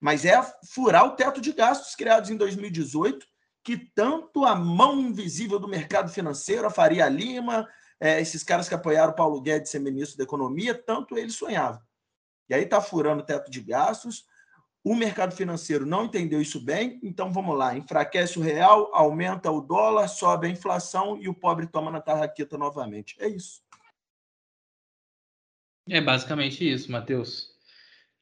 mas 0.00 0.24
é 0.24 0.40
furar 0.72 1.04
o 1.04 1.14
teto 1.14 1.42
de 1.42 1.52
gastos 1.52 1.94
criados 1.94 2.30
em 2.30 2.38
2018, 2.38 3.26
que 3.62 3.76
tanto 3.76 4.46
a 4.46 4.54
mão 4.54 4.98
invisível 4.98 5.58
do 5.58 5.68
mercado 5.68 6.10
financeiro, 6.10 6.66
a 6.66 6.70
Faria 6.70 7.06
Lima, 7.06 7.68
é, 8.04 8.20
esses 8.20 8.42
caras 8.42 8.68
que 8.68 8.74
apoiaram 8.74 9.14
Paulo 9.14 9.40
Guedes 9.40 9.70
ser 9.70 9.78
ministro 9.78 10.18
da 10.18 10.24
Economia, 10.24 10.74
tanto 10.74 11.16
eles 11.16 11.36
sonhavam. 11.36 11.80
E 12.50 12.54
aí 12.54 12.64
está 12.64 12.78
furando 12.78 13.22
o 13.22 13.24
teto 13.24 13.50
de 13.50 13.62
gastos, 13.62 14.26
o 14.84 14.94
mercado 14.94 15.34
financeiro 15.34 15.86
não 15.86 16.04
entendeu 16.04 16.38
isso 16.38 16.62
bem, 16.62 17.00
então 17.02 17.32
vamos 17.32 17.56
lá: 17.56 17.74
enfraquece 17.74 18.38
o 18.38 18.42
real, 18.42 18.90
aumenta 18.94 19.50
o 19.50 19.62
dólar, 19.62 20.06
sobe 20.08 20.46
a 20.46 20.50
inflação 20.50 21.16
e 21.18 21.30
o 21.30 21.34
pobre 21.34 21.66
toma 21.66 21.90
na 21.90 21.98
tarraqueta 21.98 22.58
novamente. 22.58 23.16
É 23.18 23.26
isso. 23.26 23.62
É 25.88 25.98
basicamente 25.98 26.70
isso, 26.70 26.92
Matheus. 26.92 27.54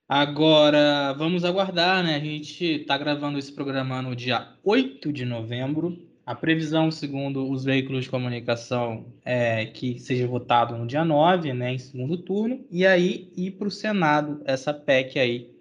Agora, 0.09 1.13
vamos 1.15 1.45
aguardar, 1.45 2.05
né? 2.05 2.15
A 2.15 2.21
gente 2.21 2.65
está 2.65 2.97
gravando 2.97 3.37
esse 3.37 3.53
programa 3.53 4.01
no 4.01 4.15
dia 4.15 4.57
8 4.63 5.13
de 5.13 5.25
novembro. 5.25 6.12
A 6.25 6.35
previsão, 6.35 6.91
segundo 6.91 7.51
os 7.51 7.65
veículos 7.65 8.05
de 8.05 8.11
comunicação, 8.11 9.07
é 9.25 9.67
que 9.67 9.99
seja 9.99 10.27
votado 10.27 10.77
no 10.77 10.87
dia 10.87 11.05
9, 11.05 11.53
né, 11.53 11.73
em 11.75 11.79
segundo 11.79 12.17
turno, 12.17 12.65
e 12.71 12.87
aí 12.87 13.33
ir 13.37 13.53
para 13.53 13.69
o 13.69 13.71
Senado 13.71 14.41
essa 14.45 14.73
PEC 14.73 15.19
aí 15.19 15.53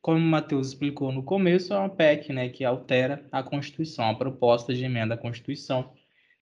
como 0.00 0.16
o 0.16 0.20
Matheus 0.20 0.68
explicou 0.68 1.12
no 1.12 1.22
começo, 1.22 1.74
é 1.74 1.78
uma 1.78 1.88
PEC 1.88 2.32
né, 2.32 2.48
que 2.48 2.64
altera 2.64 3.24
a 3.30 3.42
Constituição, 3.42 4.08
a 4.08 4.14
proposta 4.14 4.72
de 4.72 4.84
emenda 4.84 5.14
à 5.14 5.18
Constituição 5.18 5.92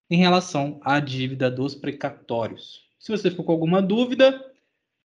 em 0.09 0.16
relação 0.16 0.81
à 0.83 1.00
dívida 1.00 1.50
dos 1.50 1.74
precatórios. 1.74 2.87
Se 2.98 3.11
você 3.11 3.31
ficou 3.31 3.44
com 3.44 3.52
alguma 3.52 3.83
dúvida, 3.83 4.44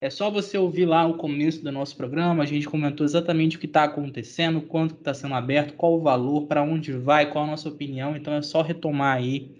é 0.01 0.09
só 0.09 0.29
você 0.29 0.57
ouvir 0.57 0.85
lá 0.85 1.05
o 1.05 1.17
começo 1.17 1.63
do 1.63 1.71
nosso 1.71 1.95
programa. 1.97 2.43
A 2.43 2.45
gente 2.45 2.67
comentou 2.67 3.05
exatamente 3.05 3.57
o 3.57 3.59
que 3.59 3.65
está 3.65 3.83
acontecendo, 3.83 4.61
quanto 4.61 4.95
está 4.95 5.13
sendo 5.13 5.35
aberto, 5.35 5.73
qual 5.73 5.95
o 5.95 6.01
valor, 6.01 6.47
para 6.47 6.63
onde 6.63 6.93
vai, 6.93 7.29
qual 7.29 7.43
a 7.43 7.47
nossa 7.47 7.67
opinião. 7.67 8.15
Então 8.15 8.33
é 8.33 8.41
só 8.41 8.61
retomar 8.61 9.17
aí 9.17 9.57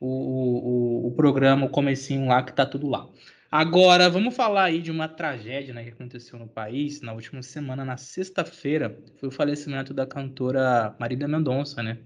o, 0.00 0.08
o, 0.08 1.06
o 1.08 1.10
programa, 1.12 1.66
o 1.66 1.70
comecinho 1.70 2.26
lá, 2.26 2.42
que 2.42 2.50
está 2.50 2.66
tudo 2.66 2.88
lá. 2.88 3.08
Agora, 3.50 4.10
vamos 4.10 4.34
falar 4.34 4.64
aí 4.64 4.80
de 4.82 4.90
uma 4.90 5.08
tragédia 5.08 5.72
né, 5.72 5.84
que 5.84 5.90
aconteceu 5.90 6.38
no 6.38 6.48
país 6.48 7.00
na 7.00 7.12
última 7.12 7.42
semana, 7.42 7.84
na 7.84 7.96
sexta-feira, 7.96 8.98
foi 9.18 9.28
o 9.28 9.32
falecimento 9.32 9.94
da 9.94 10.04
cantora 10.04 10.94
Marília 10.98 11.28
Mendonça, 11.28 11.82
né? 11.82 11.98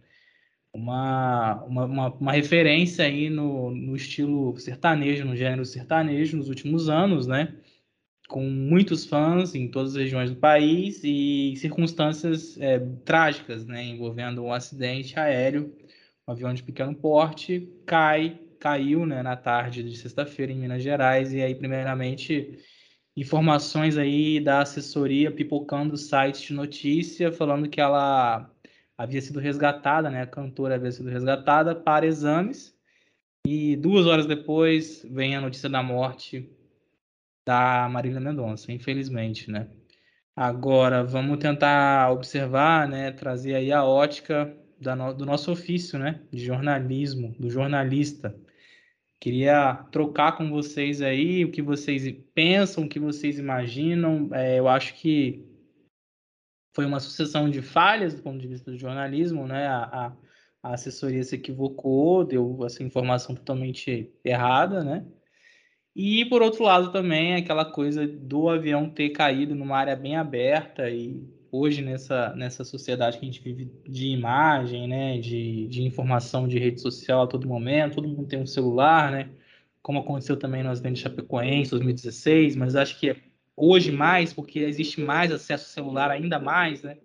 Uma, 0.73 1.65
uma, 1.65 1.85
uma, 1.87 2.09
uma, 2.15 2.33
referência 2.33 3.05
aí 3.05 3.29
no, 3.29 3.73
no 3.73 3.97
estilo 3.97 4.57
sertanejo, 4.59 5.25
no 5.25 5.35
gênero 5.35 5.65
sertanejo 5.65 6.37
nos 6.37 6.49
últimos 6.49 6.89
anos, 6.89 7.27
né? 7.27 7.57
Com 8.31 8.49
muitos 8.49 9.05
fãs 9.05 9.55
em 9.55 9.69
todas 9.69 9.93
as 9.93 9.97
regiões 9.97 10.31
do 10.31 10.37
país 10.37 11.03
e 11.03 11.55
circunstâncias 11.57 12.57
é, 12.61 12.79
trágicas, 13.05 13.67
né? 13.67 13.85
Envolvendo 13.85 14.45
um 14.45 14.53
acidente 14.53 15.19
aéreo, 15.19 15.75
um 16.27 16.33
avião 16.33 16.55
de 16.55 16.63
pequeno 16.63 16.95
porte 16.95 17.69
cai 17.85 18.39
caiu 18.61 19.07
né, 19.07 19.23
na 19.23 19.35
tarde 19.37 19.83
de 19.83 19.97
sexta-feira 19.97 20.53
em 20.53 20.59
Minas 20.59 20.83
Gerais, 20.83 21.33
e 21.33 21.41
aí, 21.41 21.55
primeiramente, 21.55 22.59
informações 23.17 23.97
aí 23.97 24.39
da 24.39 24.61
assessoria 24.61 25.33
pipocando 25.33 25.97
sites 25.97 26.43
de 26.43 26.53
notícia, 26.53 27.33
falando 27.33 27.71
que 27.71 27.81
ela 27.81 28.51
havia 28.99 29.23
sido 29.23 29.41
resgatada, 29.41 30.11
né, 30.11 30.23
a 30.23 30.27
cantora 30.27 30.75
havia 30.75 30.93
sido 30.93 31.09
resgatada 31.09 31.75
para 31.75 32.07
exames, 32.07 32.77
e 33.47 33.75
duas 33.77 34.07
horas 34.07 34.27
depois 34.27 35.03
vem 35.11 35.35
a 35.35 35.41
notícia 35.41 35.71
da 35.71 35.83
morte 35.83 36.47
da 37.45 37.89
Marília 37.89 38.21
Mendonça, 38.21 38.73
infelizmente, 38.73 39.51
né. 39.51 39.69
Agora, 40.35 41.05
vamos 41.05 41.39
tentar 41.39 42.11
observar, 42.13 42.89
né, 42.89 43.11
trazer 43.13 43.55
aí 43.55 43.73
a 43.73 43.85
ótica 43.85 44.57
do 45.17 45.27
nosso 45.27 45.53
ofício, 45.53 45.99
né, 45.99 46.23
de 46.33 46.43
jornalismo, 46.43 47.35
do 47.39 47.51
jornalista. 47.51 48.35
Queria 49.21 49.75
trocar 49.93 50.33
com 50.33 50.49
vocês 50.49 51.03
aí 51.03 51.45
o 51.45 51.51
que 51.51 51.61
vocês 51.61 52.11
pensam, 52.35 52.85
o 52.85 52.89
que 52.89 52.99
vocês 52.99 53.39
imaginam. 53.39 54.31
É, 54.33 54.59
eu 54.59 54.67
acho 54.67 54.95
que 54.95 55.45
foi 56.75 56.87
uma 56.87 57.01
sucessão 57.01 57.51
de 57.51 57.61
falhas 57.61 58.15
do 58.15 58.23
ponto 58.23 58.39
de 58.39 58.49
vista 58.49 58.71
do 58.71 58.79
jornalismo, 58.79 59.47
né? 59.47 59.67
A, 59.67 59.83
a, 59.83 60.13
a 60.63 60.73
assessoria 60.73 61.23
se 61.23 61.35
equivocou, 61.35 62.25
deu 62.25 62.65
essa 62.65 62.83
informação 62.83 63.35
totalmente 63.35 64.11
errada, 64.25 64.83
né? 64.83 65.05
E 66.03 66.25
por 66.25 66.41
outro 66.41 66.65
lado 66.65 66.91
também 66.91 67.35
aquela 67.35 67.63
coisa 67.63 68.07
do 68.07 68.49
avião 68.49 68.89
ter 68.89 69.11
caído 69.11 69.55
numa 69.55 69.77
área 69.77 69.95
bem 69.95 70.17
aberta 70.17 70.89
e 70.89 71.23
hoje 71.53 71.83
nessa, 71.83 72.35
nessa 72.35 72.65
sociedade 72.65 73.19
que 73.19 73.27
a 73.27 73.31
gente 73.31 73.43
vive 73.43 73.71
de 73.87 74.07
imagem, 74.07 74.89
né, 74.89 75.19
de, 75.19 75.67
de 75.69 75.83
informação 75.83 76.49
de 76.49 76.59
rede 76.59 76.81
social 76.81 77.25
a 77.25 77.27
todo 77.27 77.47
momento, 77.47 77.97
todo 77.97 78.09
mundo 78.09 78.27
tem 78.27 78.41
um 78.41 78.47
celular, 78.47 79.13
né, 79.13 79.29
como 79.83 79.99
aconteceu 79.99 80.39
também 80.39 80.63
no 80.63 80.71
acidente 80.71 80.95
de 80.95 81.03
Chapecoense 81.03 81.73
2016, 81.73 82.57
mas 82.57 82.75
acho 82.75 82.99
que 82.99 83.11
é 83.11 83.17
hoje 83.55 83.93
mais, 83.93 84.33
porque 84.33 84.61
existe 84.61 85.03
mais 85.03 85.31
acesso 85.31 85.69
celular 85.69 86.11
ainda 86.11 86.39
mais, 86.39 86.83
né, 86.83 86.97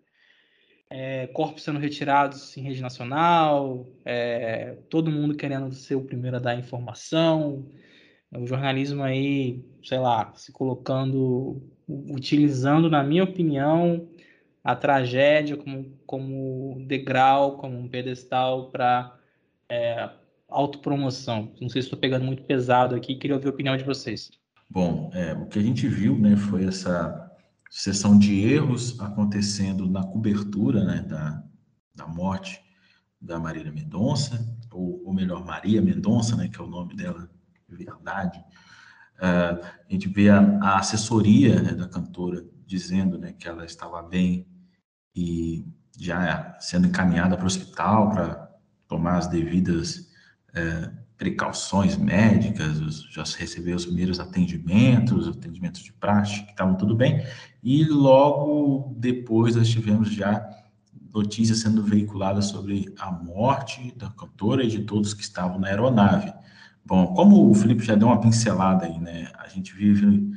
é, 0.90 1.28
corpos 1.28 1.64
sendo 1.64 1.80
retirados 1.80 2.56
em 2.56 2.62
rede 2.62 2.82
nacional, 2.82 3.90
é, 4.06 4.78
todo 4.90 5.12
mundo 5.12 5.36
querendo 5.36 5.70
ser 5.74 5.96
o 5.96 6.06
primeiro 6.06 6.38
a 6.38 6.40
dar 6.40 6.58
informação, 6.58 7.68
o 8.38 8.48
jornalismo 8.48 9.04
aí, 9.04 9.64
sei 9.84 10.00
lá, 10.00 10.34
se 10.36 10.52
colocando, 10.52 11.62
utilizando, 11.88 12.90
na 12.90 13.04
minha 13.04 13.24
opinião, 13.24 14.08
a 14.64 14.76
tragédia 14.76 15.56
como, 15.58 15.92
como 16.06 16.86
degrau, 16.88 17.58
como 17.58 17.78
um 17.78 17.88
pedestal 17.88 18.72
para 18.72 19.16
é, 19.70 20.10
autopromoção. 20.50 21.52
Não 21.62 21.70
sei 21.70 21.82
se 21.82 21.88
estou 21.88 22.00
pegando 22.00 22.26
muito 22.26 22.44
pesado 22.44 22.96
aqui, 22.96 23.16
queria 23.16 23.36
ouvir 23.36 23.48
a 23.48 23.52
opinião 23.52 23.78
de 23.78 23.84
vocês. 23.84 24.32
Bom, 24.70 25.12
é, 25.14 25.34
o 25.34 25.46
que 25.46 25.60
a 25.60 25.62
gente 25.62 25.88
viu 25.88 26.18
né, 26.18 26.36
foi 26.36 26.66
essa 26.66 27.32
sucessão 27.70 28.18
de 28.18 28.42
erros 28.42 29.00
acontecendo 29.00 29.88
na 29.88 30.04
cobertura 30.04 30.84
né, 30.84 31.06
da, 31.08 31.44
da 31.94 32.08
morte 32.08 32.60
da 33.20 33.40
Marília 33.40 33.72
Mendonça, 33.72 34.46
ou, 34.72 35.04
ou 35.06 35.14
melhor, 35.14 35.46
Maria 35.46 35.82
Mendonça, 35.82 36.36
né, 36.36 36.48
que 36.48 36.60
é 36.60 36.64
o 36.64 36.68
nome 36.68 36.96
dela 36.96 37.22
de 37.22 37.35
verdade. 37.68 38.40
Uh, 39.18 39.64
a 39.64 39.88
gente 39.90 40.10
vê 40.10 40.30
a, 40.30 40.40
a 40.62 40.80
assessoria 40.80 41.62
né, 41.62 41.74
da 41.74 41.88
cantora 41.88 42.46
dizendo 42.66 43.18
né, 43.18 43.34
que 43.34 43.48
ela 43.48 43.66
estava 43.66 44.02
bem 44.02 44.46
e 45.16 45.66
já 45.98 46.58
sendo 46.60 46.88
encaminhada 46.88 47.36
para 47.38 47.44
o 47.44 47.48
hospital 47.48 48.10
para 48.12 48.52
tomar 48.88 49.18
as 49.18 49.28
devidas 49.28 50.12
é, 50.54 50.92
precauções 51.18 51.96
médicas, 51.96 53.02
já 53.12 53.24
recebeu 53.24 53.76
os 53.76 53.86
primeiros 53.86 54.20
atendimentos, 54.20 55.28
atendimentos 55.28 55.82
de 55.82 55.94
prática, 55.94 56.46
que 56.46 56.52
estavam 56.52 56.76
tudo 56.76 56.96
bem, 56.96 57.26
e 57.64 57.86
logo 57.86 58.94
depois 58.98 59.56
nós 59.56 59.70
tivemos 59.70 60.14
já 60.14 60.48
notícias 61.14 61.60
sendo 61.60 61.82
veiculadas 61.82 62.46
sobre 62.46 62.94
a 63.00 63.10
morte 63.10 63.94
da 63.98 64.10
cantora 64.10 64.64
e 64.64 64.68
de 64.68 64.84
todos 64.84 65.14
que 65.14 65.24
estavam 65.24 65.58
na 65.58 65.70
aeronave. 65.70 66.34
Bom, 66.86 67.14
como 67.14 67.50
o 67.50 67.54
Felipe 67.56 67.84
já 67.84 67.96
deu 67.96 68.08
uma 68.08 68.22
pincelada 68.22 68.86
aí, 68.86 69.00
né, 69.00 69.28
a 69.40 69.48
gente 69.48 69.74
vive 69.74 70.32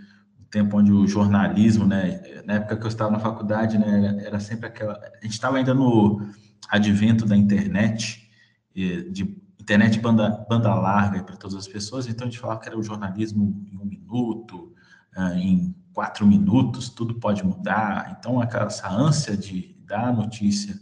tempo 0.51 0.79
onde 0.79 0.91
o 0.91 1.07
jornalismo, 1.07 1.87
né, 1.87 2.43
na 2.47 2.55
época 2.55 2.77
que 2.77 2.85
eu 2.85 2.89
estava 2.89 3.11
na 3.11 3.19
faculdade, 3.19 3.77
né, 3.77 4.23
era 4.25 4.41
sempre 4.41 4.67
aquela, 4.67 4.95
a 4.95 5.25
gente 5.25 5.35
estava 5.35 5.59
ainda 5.59 5.75
no 5.75 6.27
advento 6.71 7.27
da 7.27 7.37
internet, 7.37 8.31
de 8.75 9.37
internet 9.61 10.01
banda, 10.01 10.47
banda 10.49 10.75
larga 10.75 11.23
para 11.23 11.37
todas 11.37 11.57
as 11.57 11.69
pessoas, 11.69 12.09
então 12.09 12.27
a 12.27 12.31
gente 12.31 12.41
falava 12.41 12.61
que 12.61 12.69
era 12.69 12.79
o 12.79 12.83
jornalismo 12.83 13.67
em 13.71 13.77
um 13.77 13.85
minuto, 13.85 14.73
ah, 15.15 15.35
em 15.35 15.75
quatro 15.93 16.27
minutos, 16.27 16.89
tudo 16.89 17.17
pode 17.17 17.45
mudar, 17.45 18.17
então 18.19 18.43
essa 18.43 18.89
ânsia 18.89 19.37
de 19.37 19.77
dar 19.85 20.09
a 20.09 20.13
notícia 20.13 20.79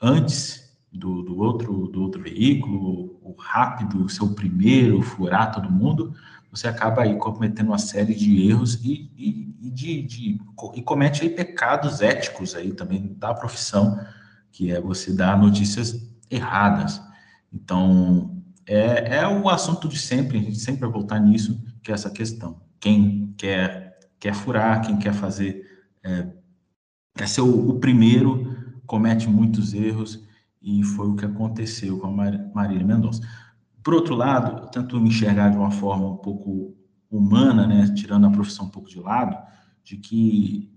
antes 0.00 0.78
do, 0.90 1.22
do, 1.22 1.38
outro, 1.38 1.88
do 1.88 2.00
outro 2.00 2.22
veículo, 2.22 3.13
o 3.24 3.34
rápido, 3.38 4.08
ser 4.08 4.22
o 4.22 4.34
primeiro, 4.34 5.00
furar 5.00 5.50
todo 5.50 5.70
mundo, 5.70 6.14
você 6.50 6.68
acaba 6.68 7.02
aí 7.02 7.16
cometendo 7.16 7.68
uma 7.68 7.78
série 7.78 8.14
de 8.14 8.48
erros 8.48 8.74
e, 8.84 9.10
e, 9.16 9.56
e 9.60 9.70
de, 9.70 10.02
de, 10.02 10.40
e 10.74 10.82
comete 10.82 11.22
aí 11.22 11.30
pecados 11.30 12.00
éticos 12.00 12.54
aí 12.54 12.72
também 12.72 13.14
da 13.18 13.34
profissão, 13.34 13.98
que 14.52 14.70
é 14.70 14.80
você 14.80 15.12
dar 15.12 15.38
notícias 15.38 16.08
erradas. 16.30 17.00
Então, 17.52 18.42
é, 18.66 19.16
é 19.16 19.28
o 19.28 19.48
assunto 19.48 19.88
de 19.88 19.98
sempre, 19.98 20.38
a 20.38 20.42
gente 20.42 20.58
sempre 20.58 20.82
vai 20.82 20.90
voltar 20.90 21.18
nisso, 21.18 21.60
que 21.82 21.90
é 21.90 21.94
essa 21.94 22.10
questão. 22.10 22.60
Quem 22.78 23.34
quer, 23.38 23.98
quer 24.20 24.34
furar, 24.34 24.82
quem 24.82 24.98
quer 24.98 25.14
fazer, 25.14 25.64
é, 26.04 26.26
quer 27.16 27.28
ser 27.28 27.40
o, 27.40 27.70
o 27.70 27.80
primeiro, 27.80 28.54
comete 28.86 29.28
muitos 29.28 29.72
erros, 29.72 30.22
e 30.64 30.82
foi 30.82 31.08
o 31.08 31.14
que 31.14 31.26
aconteceu 31.26 31.98
com 31.98 32.06
a 32.06 32.10
Marília 32.54 32.86
Mendonça. 32.86 33.20
Por 33.82 33.92
outro 33.92 34.14
lado, 34.14 34.62
eu 34.62 34.66
tento 34.68 34.98
me 34.98 35.10
enxergar 35.10 35.50
de 35.50 35.58
uma 35.58 35.70
forma 35.70 36.08
um 36.08 36.16
pouco 36.16 36.74
humana, 37.10 37.66
né, 37.66 37.92
tirando 37.94 38.26
a 38.26 38.30
profissão 38.30 38.64
um 38.64 38.70
pouco 38.70 38.88
de 38.88 38.98
lado, 38.98 39.36
de 39.84 39.98
que 39.98 40.72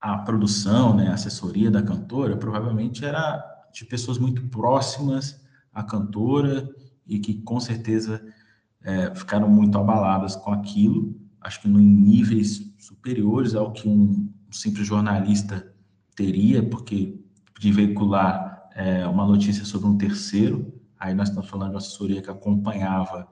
a 0.00 0.18
produção, 0.18 0.94
né, 0.94 1.08
a 1.08 1.14
assessoria 1.14 1.72
da 1.72 1.82
cantora 1.82 2.36
provavelmente 2.36 3.04
era 3.04 3.44
de 3.74 3.84
pessoas 3.84 4.16
muito 4.16 4.46
próximas 4.46 5.40
à 5.72 5.82
cantora 5.82 6.68
e 7.04 7.18
que 7.18 7.42
com 7.42 7.58
certeza 7.58 8.24
é, 8.84 9.12
ficaram 9.12 9.48
muito 9.48 9.76
abaladas 9.76 10.36
com 10.36 10.52
aquilo, 10.52 11.20
acho 11.40 11.60
que 11.60 11.68
em 11.68 11.72
níveis 11.72 12.74
superiores 12.78 13.56
ao 13.56 13.72
que 13.72 13.88
um, 13.88 14.32
um 14.48 14.52
simples 14.52 14.86
jornalista 14.86 15.74
teria, 16.14 16.62
porque 16.62 17.20
de 17.58 17.72
veicular 17.72 18.51
é, 18.74 19.06
uma 19.06 19.26
notícia 19.26 19.64
sobre 19.64 19.88
um 19.88 19.96
terceiro, 19.96 20.72
Aí 21.02 21.14
nós 21.14 21.30
estamos 21.30 21.50
falando 21.50 21.70
de 21.70 21.74
uma 21.74 21.78
assessoria 21.78 22.22
que 22.22 22.30
acompanhava 22.30 23.26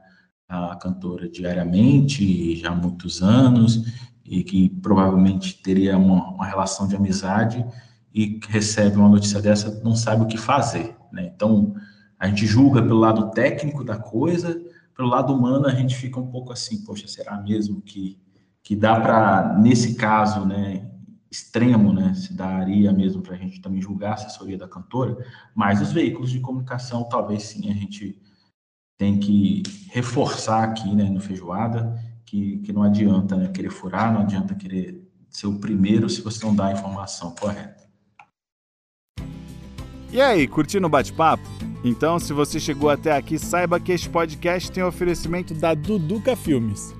a 0.48 0.74
cantora 0.74 1.28
diariamente, 1.28 2.56
já 2.56 2.70
há 2.70 2.74
muitos 2.74 3.22
anos, 3.22 3.84
e 4.24 4.42
que 4.42 4.68
provavelmente 4.68 5.62
teria 5.62 5.96
uma, 5.96 6.30
uma 6.30 6.44
relação 6.44 6.88
de 6.88 6.96
amizade 6.96 7.64
e 8.12 8.40
recebe 8.48 8.96
uma 8.96 9.08
notícia 9.08 9.40
dessa, 9.40 9.80
não 9.84 9.94
sabe 9.94 10.24
o 10.24 10.26
que 10.26 10.36
fazer. 10.36 10.96
Né? 11.12 11.30
Então, 11.32 11.72
a 12.18 12.26
gente 12.26 12.44
julga 12.44 12.82
pelo 12.82 12.98
lado 12.98 13.30
técnico 13.30 13.84
da 13.84 13.96
coisa, 13.96 14.60
pelo 14.96 15.08
lado 15.08 15.32
humano 15.32 15.68
a 15.68 15.72
gente 15.72 15.94
fica 15.94 16.18
um 16.18 16.26
pouco 16.26 16.52
assim, 16.52 16.82
poxa, 16.82 17.06
será 17.06 17.40
mesmo 17.40 17.80
que, 17.80 18.18
que 18.64 18.74
dá 18.74 18.98
para, 19.00 19.56
nesse 19.60 19.94
caso, 19.94 20.44
né, 20.44 20.89
extremo, 21.30 21.92
né, 21.92 22.12
se 22.14 22.34
daria 22.34 22.92
mesmo 22.92 23.22
para 23.22 23.34
a 23.34 23.38
gente 23.38 23.60
também 23.60 23.80
julgar 23.80 24.10
a 24.10 24.14
assessoria 24.14 24.58
da 24.58 24.66
cantora, 24.66 25.16
mas 25.54 25.80
os 25.80 25.92
veículos 25.92 26.30
de 26.30 26.40
comunicação, 26.40 27.04
talvez 27.04 27.44
sim, 27.44 27.70
a 27.70 27.74
gente 27.74 28.20
tem 28.98 29.18
que 29.18 29.62
reforçar 29.90 30.64
aqui, 30.64 30.94
né, 30.94 31.04
no 31.04 31.20
Feijoada, 31.20 31.96
que, 32.26 32.58
que 32.58 32.72
não 32.72 32.82
adianta 32.82 33.36
né, 33.36 33.48
querer 33.48 33.70
furar, 33.70 34.12
não 34.12 34.22
adianta 34.22 34.54
querer 34.54 35.08
ser 35.28 35.46
o 35.46 35.58
primeiro 35.58 36.10
se 36.10 36.20
você 36.20 36.44
não 36.44 36.54
dá 36.54 36.66
a 36.66 36.72
informação 36.72 37.34
correta. 37.34 37.88
E 40.12 40.20
aí, 40.20 40.48
curtindo 40.48 40.88
o 40.88 40.90
bate-papo? 40.90 41.44
Então, 41.84 42.18
se 42.18 42.32
você 42.32 42.58
chegou 42.58 42.90
até 42.90 43.12
aqui, 43.16 43.38
saiba 43.38 43.78
que 43.78 43.92
este 43.92 44.10
podcast 44.10 44.70
tem 44.70 44.82
oferecimento 44.82 45.54
da 45.54 45.72
Duduca 45.72 46.34
Filmes. 46.34 46.92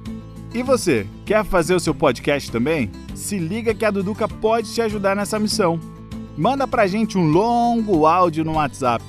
E 0.53 0.65
você, 0.65 1.07
quer 1.25 1.45
fazer 1.45 1.75
o 1.75 1.81
seu 1.81 1.95
podcast 1.95 2.51
também? 2.51 2.91
Se 3.15 3.39
liga 3.39 3.73
que 3.73 3.85
a 3.85 3.91
Duduca 3.91 4.27
pode 4.27 4.75
te 4.75 4.83
ajudar 4.83 5.15
nessa 5.15 5.39
missão. 5.39 5.79
Manda 6.37 6.67
pra 6.67 6.89
gente 6.89 7.17
um 7.17 7.31
longo 7.31 8.05
áudio 8.05 8.45
no 8.45 8.55
WhatsApp. 8.55 9.05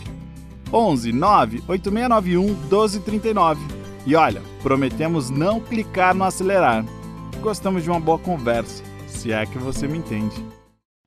11 0.71 1.11
9 1.11 1.63
8691 1.67 2.45
1239. 2.45 3.59
E 4.05 4.15
olha, 4.15 4.39
prometemos 4.61 5.31
não 5.31 5.59
clicar 5.59 6.13
no 6.13 6.23
acelerar. 6.23 6.85
Gostamos 7.41 7.83
de 7.83 7.89
uma 7.89 7.99
boa 7.99 8.19
conversa, 8.19 8.83
se 9.07 9.31
é 9.31 9.43
que 9.43 9.57
você 9.57 9.87
me 9.87 9.97
entende. 9.97 10.35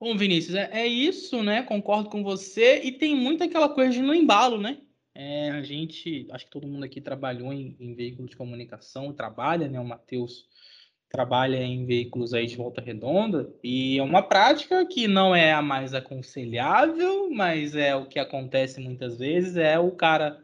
Bom, 0.01 0.17
Vinícius, 0.17 0.57
é, 0.57 0.69
é 0.73 0.87
isso, 0.87 1.45
né? 1.45 1.63
Concordo 1.63 2.11
com 2.11 2.25
você. 2.25 2.81
E 2.83 2.91
tem 2.91 3.15
muito 3.15 3.45
aquela 3.45 3.69
coisa 3.69 3.93
de 3.93 4.03
no 4.03 4.13
embalo, 4.13 4.61
né? 4.61 4.79
É, 5.15 5.51
a 5.51 5.63
gente, 5.63 6.27
acho 6.33 6.45
que 6.45 6.51
todo 6.51 6.67
mundo 6.67 6.85
aqui 6.85 7.01
trabalhou 7.01 7.53
em, 7.53 7.77
em 7.79 7.95
veículos 7.95 8.31
de 8.31 8.37
comunicação, 8.37 9.13
trabalha, 9.13 9.69
né? 9.69 9.79
O 9.79 9.85
Matheus 9.85 10.49
trabalha 11.09 11.63
em 11.63 11.87
veículos 11.87 12.35
aí 12.35 12.45
de 12.45 12.57
volta 12.57 12.81
redonda 12.81 13.49
e 13.63 13.99
é 13.99 14.03
uma 14.03 14.21
prática 14.21 14.85
que 14.85 15.07
não 15.07 15.33
é 15.33 15.53
a 15.53 15.63
mais 15.63 15.95
aconselhável, 15.95 17.31
mas 17.31 17.77
é 17.77 17.95
o 17.95 18.07
que 18.07 18.19
acontece 18.19 18.81
muitas 18.81 19.19
vezes, 19.19 19.57
é 19.57 19.79
o 19.79 19.93
cara 19.93 20.43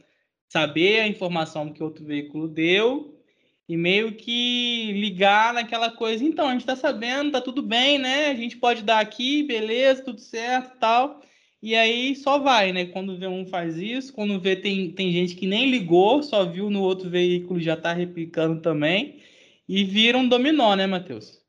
saber 0.48 1.00
a 1.00 1.08
informação 1.08 1.72
que 1.72 1.82
outro 1.82 2.04
veículo 2.04 2.46
deu 2.46 3.20
e 3.68 3.76
meio 3.76 4.14
que 4.14 4.92
ligar 4.92 5.54
naquela 5.54 5.90
coisa, 5.90 6.24
então, 6.24 6.48
a 6.48 6.52
gente 6.52 6.66
tá 6.66 6.76
sabendo, 6.76 7.32
tá 7.32 7.40
tudo 7.40 7.62
bem, 7.62 7.98
né? 7.98 8.26
A 8.26 8.34
gente 8.34 8.56
pode 8.56 8.82
dar 8.82 9.00
aqui, 9.00 9.42
beleza, 9.42 10.04
tudo 10.04 10.20
certo, 10.20 10.78
tal. 10.78 11.20
E 11.62 11.74
aí 11.76 12.16
só 12.16 12.38
vai, 12.38 12.72
né? 12.72 12.86
Quando 12.86 13.18
vê 13.18 13.26
um 13.26 13.46
faz 13.46 13.76
isso, 13.76 14.12
quando 14.12 14.40
vê 14.40 14.56
tem, 14.56 14.92
tem 14.92 15.12
gente 15.12 15.34
que 15.34 15.46
nem 15.46 15.70
ligou, 15.70 16.22
só 16.22 16.44
viu 16.44 16.70
no 16.70 16.80
outro 16.80 17.10
veículo 17.10 17.60
já 17.60 17.76
tá 17.76 17.92
replicando 17.92 18.62
também. 18.62 19.20
E 19.68 19.84
vira 19.84 20.16
um 20.16 20.28
dominó, 20.28 20.74
né, 20.74 20.86
Matheus? 20.86 21.40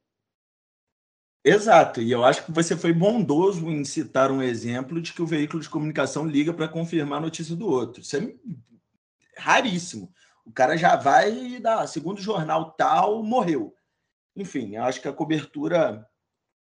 Exato, 1.44 2.02
e 2.02 2.12
eu 2.12 2.24
acho 2.24 2.46
que 2.46 2.52
você 2.52 2.78
foi 2.78 2.94
bondoso 2.94 3.68
em 3.68 3.84
citar 3.84 4.32
um 4.32 4.44
exemplo 4.44 5.02
de 5.02 5.12
que 5.12 5.24
o 5.24 5.26
veículo 5.26 5.62
de 5.62 5.70
comunicação 5.70 6.28
liga 6.28 6.54
para 6.54 6.68
confirmar 6.68 7.18
a 7.18 7.22
notícia 7.22 7.56
do 7.56 7.68
outro. 7.68 8.02
Isso 8.02 8.16
é 8.16 8.36
raríssimo. 9.38 10.14
O 10.46 10.52
cara 10.52 10.78
já 10.78 10.96
vai 10.96 11.60
dar, 11.60 11.88
segundo 11.88 12.22
jornal 12.22 12.72
tal, 12.74 13.24
morreu. 13.24 13.74
Enfim, 14.36 14.76
eu 14.76 14.84
acho 14.84 15.02
que 15.02 15.08
a 15.08 15.14
cobertura 15.14 16.08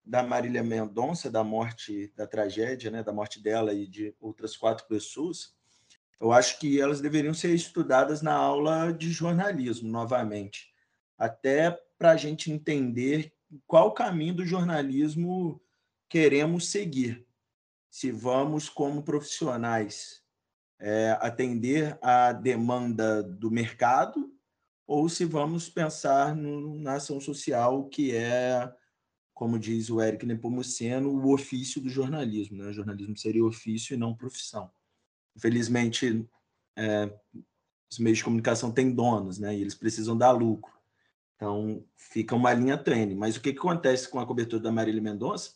da 0.10 0.24
Marília 0.24 0.64
Mendonça, 0.64 1.30
da 1.30 1.44
morte, 1.44 2.12
da 2.16 2.26
tragédia, 2.26 2.90
né, 2.90 3.04
da 3.04 3.14
morte 3.14 3.40
dela 3.40 3.72
e 3.76 3.86
de 3.86 4.16
outras 4.20 4.58
quatro 4.58 4.88
pessoas, 4.88 5.54
eu 6.20 6.32
acho 6.32 6.60
que 6.60 6.82
elas 6.82 7.00
deveriam 7.00 7.34
ser 7.34 7.54
estudadas 7.54 8.24
na 8.24 8.34
aula 8.34 8.92
de 8.92 9.12
jornalismo, 9.12 9.88
novamente, 9.88 10.74
até 11.16 11.80
para 11.98 12.12
a 12.12 12.18
gente 12.18 12.52
entender 12.52 13.32
qual 13.68 13.94
caminho 13.94 14.34
do 14.34 14.46
jornalismo 14.46 15.62
queremos 16.10 16.72
seguir. 16.72 17.28
Se 17.88 18.12
vamos, 18.12 18.68
como 18.68 19.04
profissionais, 19.04 20.24
é, 20.80 21.18
atender 21.22 22.00
à 22.02 22.34
demanda 22.34 23.22
do 23.22 23.52
mercado 23.52 24.34
ou 24.88 25.08
se 25.08 25.24
vamos 25.24 25.70
pensar 25.70 26.36
no, 26.36 26.80
na 26.80 26.94
ação 26.96 27.22
social, 27.22 27.88
que 27.90 28.16
é, 28.16 28.74
como 29.40 29.58
diz 29.58 29.90
o 29.90 30.02
Eric 30.02 30.26
Nepomuceno, 30.26 31.10
o 31.10 31.34
ofício 31.34 31.80
do 31.80 31.88
jornalismo. 31.88 32.58
Né? 32.58 32.72
O 32.72 32.74
jornalismo 32.74 33.16
seria 33.16 33.46
ofício 33.46 33.94
e 33.94 33.98
não 33.98 34.14
profissão. 34.14 34.70
Infelizmente, 35.34 36.28
é, 36.78 37.10
os 37.90 38.00
meios 38.00 38.18
de 38.18 38.24
comunicação 38.26 38.70
têm 38.70 38.94
donos, 38.94 39.40
né? 39.40 39.56
E 39.56 39.62
eles 39.62 39.74
precisam 39.74 40.18
dar 40.18 40.32
lucro. 40.32 40.74
Então, 41.38 41.82
fica 41.96 42.36
uma 42.36 42.52
linha 42.52 42.78
tênue. 42.78 43.16
Mas 43.16 43.38
o 43.38 43.42
que, 43.42 43.54
que 43.54 43.60
acontece 43.60 44.10
com 44.10 44.20
a 44.20 44.26
cobertura 44.26 44.62
da 44.62 44.74
Marília 44.74 45.02
Mendonça 45.02 45.54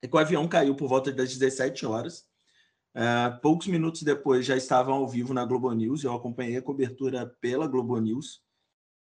é 0.00 0.06
que 0.06 0.14
o 0.14 0.20
avião 0.20 0.46
caiu 0.46 0.76
por 0.76 0.88
volta 0.88 1.10
das 1.10 1.36
17 1.36 1.84
horas. 1.84 2.24
É, 2.94 3.30
poucos 3.42 3.66
minutos 3.66 4.04
depois 4.04 4.46
já 4.46 4.56
estavam 4.56 4.94
ao 4.94 5.08
vivo 5.08 5.34
na 5.34 5.44
Globo 5.44 5.72
News. 5.72 6.04
Eu 6.04 6.14
acompanhei 6.14 6.56
a 6.56 6.62
cobertura 6.62 7.26
pela 7.40 7.66
Globo 7.66 7.98
News. 7.98 8.44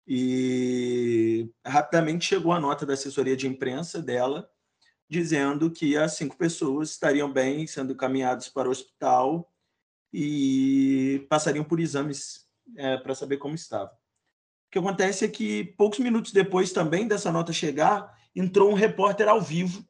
E 0.08 1.50
rapidamente 1.66 2.26
chegou 2.26 2.52
a 2.52 2.60
nota 2.60 2.86
da 2.86 2.94
assessoria 2.94 3.36
de 3.36 3.48
imprensa 3.48 4.02
dela, 4.02 4.50
dizendo 5.10 5.70
que 5.70 5.98
as 5.98 6.14
cinco 6.14 6.38
pessoas 6.38 6.92
estariam 6.92 7.32
bem, 7.32 7.68
sendo 7.68 7.94
encaminhadas 7.94 8.48
para 8.48 8.68
o 8.68 8.72
hospital 8.72 9.52
e 10.14 11.26
passariam 11.30 11.64
por 11.64 11.80
exames 11.80 12.48
é, 12.76 12.98
para 12.98 13.16
saber 13.16 13.38
como 13.38 13.56
estava. 13.56 13.92
O 13.92 14.72
que 14.72 14.80
acontece 14.80 15.26
é 15.26 15.28
que 15.28 15.66
poucos 15.78 16.00
minutos 16.00 16.32
depois 16.32 16.72
também 16.72 17.08
dessa 17.08 17.32
nota 17.32 17.52
chegar, 17.52 18.18
entrou 18.36 18.70
um 18.70 18.74
repórter 18.74 19.28
ao 19.28 19.42
vivo 19.42 19.86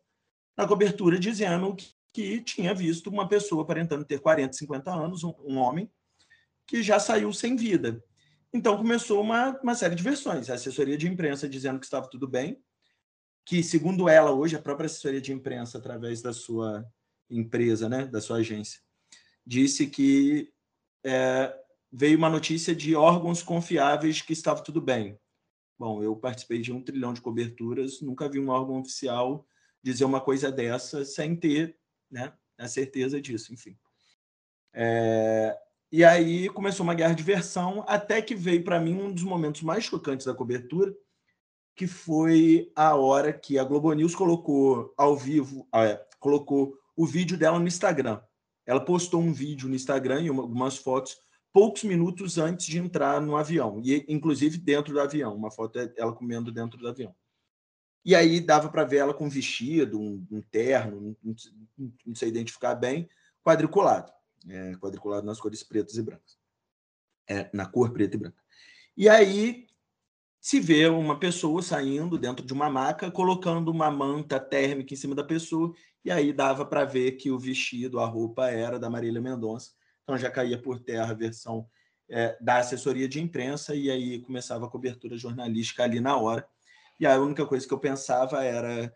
na 0.58 0.68
cobertura 0.68 1.20
dizendo 1.20 1.76
que, 1.76 1.94
que 2.14 2.42
tinha 2.42 2.74
visto 2.74 3.10
uma 3.10 3.28
pessoa 3.28 3.64
aparentando 3.64 4.04
ter 4.04 4.20
40, 4.20 4.54
50 4.54 4.92
anos, 4.92 5.24
um, 5.24 5.34
um 5.46 5.58
homem, 5.58 5.90
que 6.66 6.82
já 6.82 7.00
saiu 7.00 7.32
sem 7.32 7.56
vida. 7.56 8.04
Então 8.54 8.78
começou 8.78 9.22
uma, 9.22 9.58
uma 9.62 9.76
série 9.76 9.96
de 9.96 10.04
versões. 10.04 10.50
A 10.50 10.56
assessoria 10.56 10.98
de 10.98 11.08
imprensa 11.08 11.48
dizendo 11.48 11.80
que 11.80 11.86
estava 11.86 12.10
tudo 12.10 12.28
bem, 12.28 12.62
que, 13.46 13.64
segundo 13.64 14.10
ela, 14.10 14.32
hoje, 14.32 14.56
a 14.56 14.62
própria 14.62 14.86
assessoria 14.86 15.22
de 15.22 15.32
imprensa, 15.32 15.78
através 15.78 16.22
da 16.22 16.34
sua 16.34 16.86
empresa, 17.30 17.88
né, 17.88 18.06
da 18.06 18.20
sua 18.20 18.38
agência, 18.38 18.82
disse 19.46 19.88
que 19.88 20.52
é, 21.04 21.58
veio 21.92 22.18
uma 22.18 22.30
notícia 22.30 22.76
de 22.76 22.96
órgãos 22.96 23.42
confiáveis 23.42 24.22
que 24.22 24.34
estava 24.34 24.62
tudo 24.62 24.82
bem. 24.82 25.18
Bom, 25.80 26.04
eu 26.04 26.16
participei 26.16 26.62
de 26.62 26.72
um 26.72 26.82
trilhão 26.82 27.14
de 27.14 27.22
coberturas, 27.22 28.02
nunca 28.02 28.30
vi 28.30 28.40
um 28.40 28.50
órgão 28.50 28.80
oficial 28.80 29.48
dizer 29.82 30.06
uma 30.06 30.22
coisa 30.22 30.52
dessa 30.52 31.04
sem 31.04 31.36
ter 31.36 31.76
né, 32.10 32.32
a 32.58 32.68
certeza 32.68 33.20
disso, 33.20 33.54
enfim. 33.54 33.76
É, 34.74 35.58
e 35.92 36.06
aí 36.06 36.48
começou 36.50 36.86
uma 36.86 36.94
guerra 36.94 37.14
de 37.14 37.22
versão, 37.22 37.84
até 37.86 38.22
que 38.22 38.34
veio 38.34 38.64
para 38.64 38.80
mim 38.80 38.96
um 38.96 39.12
dos 39.12 39.24
momentos 39.24 39.62
mais 39.62 39.84
chocantes 39.84 40.26
da 40.26 40.34
cobertura, 40.34 40.96
que 41.76 41.86
foi 41.86 42.72
a 42.74 42.96
hora 42.96 43.34
que 43.34 43.60
a 43.60 43.64
Globo 43.66 43.92
News 43.92 44.16
colocou 44.16 44.94
ao 44.96 45.18
vivo, 45.18 45.68
é, 45.76 46.02
colocou 46.18 46.78
o 46.96 47.06
vídeo 47.06 47.38
dela 47.38 47.60
no 47.60 47.68
Instagram. 47.68 48.22
Ela 48.66 48.80
postou 48.80 49.22
um 49.22 49.34
vídeo 49.34 49.68
no 49.68 49.76
Instagram 49.76 50.22
e 50.22 50.30
algumas 50.30 50.78
fotos 50.78 51.18
poucos 51.52 51.84
minutos 51.84 52.38
antes 52.38 52.68
de 52.68 52.78
entrar 52.78 53.20
no 53.20 53.36
avião, 53.36 53.82
e 53.84 54.06
inclusive 54.08 54.58
dentro 54.58 54.94
do 54.94 55.02
avião, 55.02 55.36
uma 55.36 55.52
foto 55.52 55.78
é 55.78 55.94
ela 55.98 56.14
comendo 56.14 56.50
dentro 56.54 56.78
do 56.80 56.88
avião. 56.88 57.14
E 58.06 58.16
aí 58.16 58.40
dava 58.40 58.70
para 58.70 58.86
ver 58.86 58.98
ela 58.98 59.14
com 59.14 59.28
vestido, 59.28 60.00
um, 60.00 60.26
um 60.32 60.42
terno, 60.42 61.18
não, 61.22 61.36
não 62.06 62.16
sei 62.16 62.30
identificar 62.30 62.76
bem, 62.76 63.10
quadriculado 63.44 64.14
é, 64.48 64.74
quadriculado 64.76 65.26
nas 65.26 65.40
cores 65.40 65.64
pretas 65.64 65.96
e 65.98 66.02
brancas. 66.02 66.40
É, 67.28 67.50
na 67.54 67.66
cor 67.66 67.92
preta 67.92 68.16
e 68.16 68.20
branca. 68.20 68.44
E 68.98 69.08
aí 69.08 69.68
se 70.42 70.60
vê 70.60 70.88
uma 70.88 71.20
pessoa 71.20 71.62
saindo 71.62 72.18
dentro 72.18 72.44
de 72.44 72.52
uma 72.52 72.68
maca, 72.68 73.12
colocando 73.12 73.70
uma 73.70 73.92
manta 73.92 74.40
térmica 74.40 74.92
em 74.92 74.98
cima 74.98 75.14
da 75.14 75.24
pessoa, 75.24 75.72
e 76.04 76.10
aí 76.10 76.34
dava 76.34 76.66
para 76.66 76.84
ver 76.84 77.12
que 77.12 77.30
o 77.30 77.38
vestido, 77.38 78.00
a 78.00 78.08
roupa 78.08 78.50
era 78.50 78.80
da 78.80 78.90
Marília 78.90 79.22
Mendonça. 79.22 79.72
Então 80.02 80.18
já 80.18 80.32
caía 80.32 80.60
por 80.60 80.80
terra 80.80 81.12
a 81.12 81.14
versão 81.14 81.70
é, 82.10 82.36
da 82.42 82.58
assessoria 82.58 83.08
de 83.08 83.22
imprensa, 83.22 83.76
e 83.76 83.92
aí 83.92 84.20
começava 84.20 84.66
a 84.66 84.70
cobertura 84.70 85.16
jornalística 85.16 85.84
ali 85.84 86.00
na 86.00 86.18
hora. 86.18 86.46
E 87.00 87.06
a 87.06 87.20
única 87.20 87.46
coisa 87.46 87.68
que 87.68 87.74
eu 87.74 87.80
pensava 87.80 88.44
era, 88.44 88.92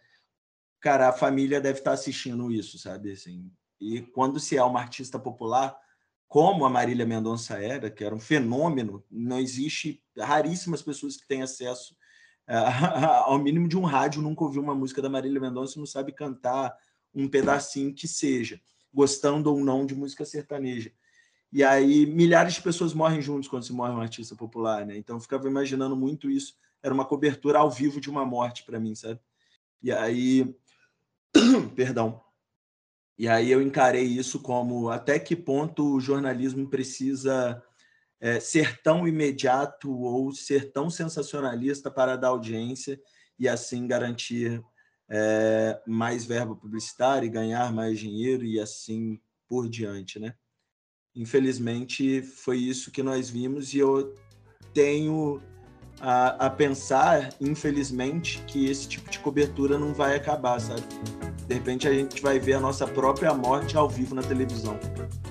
cara, 0.80 1.10
a 1.10 1.14
família 1.14 1.62
deve 1.62 1.78
estar 1.78 1.92
assistindo 1.92 2.52
isso, 2.52 2.80
sabe? 2.80 3.12
Assim, 3.12 3.52
e 3.86 4.02
quando 4.02 4.40
se 4.40 4.58
é 4.58 4.64
uma 4.64 4.80
artista 4.80 5.20
popular, 5.20 5.78
como 6.28 6.66
a 6.66 6.70
Marília 6.70 7.06
Mendonça 7.06 7.62
era, 7.62 7.92
que 7.92 8.04
era 8.04 8.16
um 8.16 8.20
fenômeno, 8.20 9.04
não 9.12 9.40
existe 9.40 10.04
raríssimas 10.18 10.82
pessoas 10.82 11.16
que 11.16 11.28
têm 11.28 11.44
acesso 11.44 11.94
uh, 12.50 13.06
ao 13.30 13.38
mínimo 13.38 13.68
de 13.68 13.78
um 13.78 13.84
rádio, 13.84 14.24
nunca 14.24 14.44
ouviu 14.44 14.64
uma 14.64 14.74
música 14.74 15.04
da 15.04 15.10
Marília 15.10 15.40
Mendonça, 15.40 15.78
não 15.78 15.86
sabe 15.86 16.12
cantar 16.12 16.76
um 17.14 17.28
pedacinho 17.28 17.94
que 17.94 18.08
seja, 18.08 18.60
gostando 18.92 19.54
ou 19.54 19.64
não 19.64 19.86
de 19.86 19.94
música 19.94 20.26
sertaneja. 20.26 20.92
E 21.54 21.64
aí 21.64 22.08
milhares 22.08 22.56
de 22.56 22.64
pessoas 22.64 22.92
morrem 22.92 23.22
juntos 23.22 23.48
quando 23.48 23.64
se 23.64 23.72
morre 23.72 23.94
um 23.94 24.02
artista 24.02 24.36
popular, 24.36 24.84
né? 24.84 24.98
Então 24.98 25.18
eu 25.18 25.22
ficava 25.22 25.48
imaginando 25.48 25.96
muito 25.96 26.30
isso. 26.30 26.56
Era 26.82 26.94
uma 26.94 27.06
cobertura 27.06 27.60
ao 27.60 27.70
vivo 27.70 28.02
de 28.02 28.10
uma 28.10 28.26
morte 28.26 28.66
para 28.66 28.80
mim, 28.80 28.96
sabe? 28.96 29.20
E 29.82 29.92
aí, 29.92 30.54
perdão. 31.76 32.25
E 33.18 33.28
aí 33.28 33.50
eu 33.50 33.62
encarei 33.62 34.04
isso 34.04 34.42
como 34.42 34.90
até 34.90 35.18
que 35.18 35.36
ponto 35.36 35.96
o 35.96 36.00
jornalismo 36.00 36.70
precisa 36.70 37.62
é, 38.20 38.40
ser 38.40 38.82
tão 38.82 39.08
imediato 39.08 39.92
ou 39.92 40.32
ser 40.34 40.72
tão 40.72 40.90
sensacionalista 40.90 41.90
para 41.90 42.16
dar 42.16 42.30
audiência 42.30 43.00
e 43.40 43.48
assim 43.48 43.88
garantir 43.88 44.62
é, 45.10 45.82
mais 45.86 46.26
verba 46.26 46.56
publicitária 46.56 47.26
e 47.26 47.30
ganhar 47.30 47.72
mais 47.72 48.00
dinheiro 48.00 48.44
e 48.44 48.60
assim 48.60 49.20
por 49.48 49.70
diante, 49.70 50.20
né? 50.20 50.36
Infelizmente 51.16 52.22
foi 52.22 52.58
isso 52.58 52.92
que 52.92 53.02
nós 53.02 53.30
vimos 53.30 53.74
e 53.74 53.78
eu 53.78 54.14
tenho 54.74 55.42
a, 56.02 56.46
a 56.46 56.50
pensar, 56.50 57.30
infelizmente, 57.40 58.42
que 58.48 58.70
esse 58.70 58.88
tipo 58.88 59.10
de 59.10 59.20
cobertura 59.20 59.78
não 59.78 59.94
vai 59.94 60.16
acabar, 60.16 60.60
sabe? 60.60 60.84
De 61.48 61.54
repente 61.54 61.88
a 61.88 61.94
gente 61.94 62.22
vai 62.22 62.40
ver 62.40 62.54
a 62.54 62.60
nossa 62.60 62.88
própria 62.88 63.34
morte 63.34 63.78
ao 63.78 63.88
vivo 63.88 64.16
na 64.16 64.24
televisão. 64.24 64.78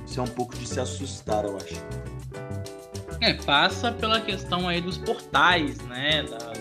Isso 0.06 0.20
é 0.20 0.22
um 0.22 0.28
pouco 0.28 0.56
de 0.56 0.66
se 0.66 0.80
assustar, 0.80 1.44
eu 1.44 1.56
acho. 1.56 1.74
É, 3.20 3.34
passa 3.34 3.90
pela 3.90 4.20
questão 4.20 4.68
aí 4.68 4.80
dos 4.80 4.98
portais, 4.98 5.78
né? 5.82 6.22
Da, 6.22 6.52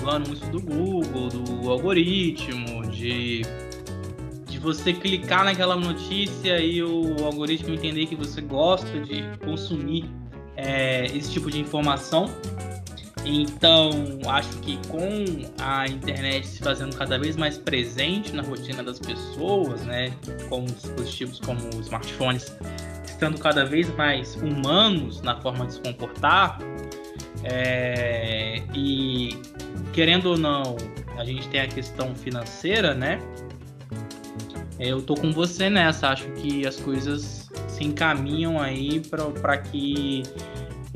do 0.00 0.10
anúncio 0.10 0.46
do 0.50 0.60
Google, 0.60 1.28
do 1.28 1.70
algoritmo, 1.70 2.86
de, 2.86 3.42
de 4.46 4.58
você 4.58 4.92
clicar 4.92 5.44
naquela 5.44 5.76
notícia 5.76 6.60
e 6.60 6.82
o 6.82 7.24
algoritmo 7.24 7.74
entender 7.74 8.06
que 8.06 8.14
você 8.14 8.40
gosta 8.40 9.00
de 9.00 9.24
consumir 9.44 10.08
é, 10.56 11.06
esse 11.06 11.30
tipo 11.32 11.50
de 11.50 11.60
informação 11.60 12.26
então, 13.26 13.90
acho 14.28 14.56
que 14.58 14.78
com 14.88 15.44
a 15.58 15.86
internet 15.86 16.46
se 16.46 16.60
fazendo 16.60 16.96
cada 16.96 17.18
vez 17.18 17.36
mais 17.36 17.58
presente 17.58 18.32
na 18.32 18.42
rotina 18.42 18.82
das 18.82 18.98
pessoas, 18.98 19.82
né, 19.84 20.12
com 20.48 20.64
dispositivos 20.64 21.40
como 21.40 21.60
smartphones 21.80 22.56
estando 23.04 23.38
cada 23.38 23.64
vez 23.64 23.88
mais 23.96 24.36
humanos 24.36 25.22
na 25.22 25.40
forma 25.40 25.66
de 25.66 25.74
se 25.74 25.80
comportar, 25.80 26.58
é, 27.42 28.62
e 28.74 29.30
querendo 29.92 30.26
ou 30.30 30.38
não, 30.38 30.76
a 31.16 31.24
gente 31.24 31.48
tem 31.48 31.60
a 31.60 31.66
questão 31.66 32.14
financeira, 32.14 32.94
né? 32.94 33.20
Eu 34.78 35.00
tô 35.00 35.14
com 35.14 35.32
você 35.32 35.70
nessa, 35.70 36.08
acho 36.08 36.30
que 36.32 36.66
as 36.66 36.76
coisas 36.76 37.50
se 37.68 37.84
encaminham 37.84 38.60
aí 38.60 39.00
para 39.00 39.56
que 39.58 40.22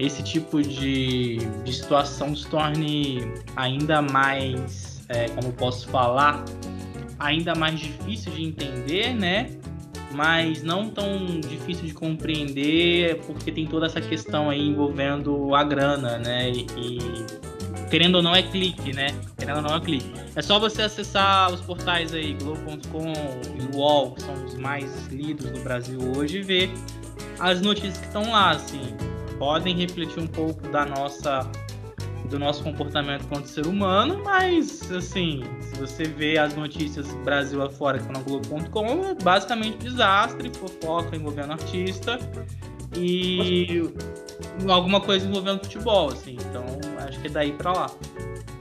esse 0.00 0.22
tipo 0.22 0.62
de, 0.62 1.36
de 1.64 1.72
situação 1.72 2.34
se 2.34 2.46
torne 2.48 3.32
ainda 3.54 4.00
mais, 4.00 5.02
é, 5.08 5.28
como 5.28 5.52
posso 5.52 5.88
falar, 5.88 6.44
ainda 7.18 7.54
mais 7.54 7.78
difícil 7.78 8.32
de 8.32 8.44
entender, 8.44 9.14
né? 9.14 9.50
mas 10.12 10.62
não 10.62 10.90
tão 10.90 11.40
difícil 11.40 11.86
de 11.86 11.94
compreender, 11.94 13.20
porque 13.26 13.52
tem 13.52 13.66
toda 13.66 13.86
essa 13.86 14.00
questão 14.00 14.50
aí 14.50 14.60
envolvendo 14.60 15.54
a 15.54 15.62
grana, 15.62 16.18
né? 16.18 16.50
E, 16.50 16.66
e 16.76 17.88
querendo 17.88 18.16
ou 18.16 18.22
não 18.22 18.34
é 18.34 18.42
clique, 18.42 18.92
né? 18.92 19.08
Querendo 19.38 19.58
ou 19.58 19.62
não 19.62 19.76
é 19.76 19.80
clique. 19.80 20.10
É 20.34 20.42
só 20.42 20.58
você 20.58 20.82
acessar 20.82 21.52
os 21.52 21.60
portais 21.60 22.12
aí, 22.12 22.34
Globo.com 22.34 23.12
e 23.56 23.76
UOL, 23.76 24.12
que 24.12 24.22
são 24.22 24.44
os 24.44 24.54
mais 24.56 25.06
lidos 25.08 25.48
do 25.50 25.60
Brasil 25.60 26.00
hoje, 26.16 26.38
e 26.38 26.42
ver 26.42 26.70
as 27.38 27.60
notícias 27.60 27.98
que 27.98 28.06
estão 28.06 28.30
lá, 28.30 28.50
assim. 28.50 29.09
Podem 29.40 29.74
refletir 29.74 30.20
um 30.20 30.26
pouco 30.26 30.68
da 30.68 30.84
nossa 30.84 31.50
do 32.28 32.38
nosso 32.38 32.62
comportamento 32.62 33.26
quanto 33.26 33.48
ser 33.48 33.66
humano, 33.66 34.22
mas 34.24 34.88
assim, 34.92 35.42
se 35.60 35.80
você 35.80 36.04
vê 36.04 36.38
as 36.38 36.54
notícias 36.54 37.12
Brasil 37.24 37.60
afora 37.60 37.98
que 37.98 38.04
estão 38.04 38.22
na 38.22 38.28
Globo.com, 38.28 39.04
é 39.04 39.14
basicamente 39.14 39.78
desastre, 39.78 40.48
fofoca 40.54 41.16
envolvendo 41.16 41.54
artista 41.54 42.20
e 42.96 43.82
alguma 44.68 45.00
coisa 45.00 45.26
envolvendo 45.26 45.64
futebol, 45.64 46.12
assim. 46.12 46.36
Então, 46.48 46.64
acho 47.06 47.20
que 47.20 47.26
é 47.26 47.30
daí 47.30 47.52
para 47.52 47.72
lá. 47.72 47.90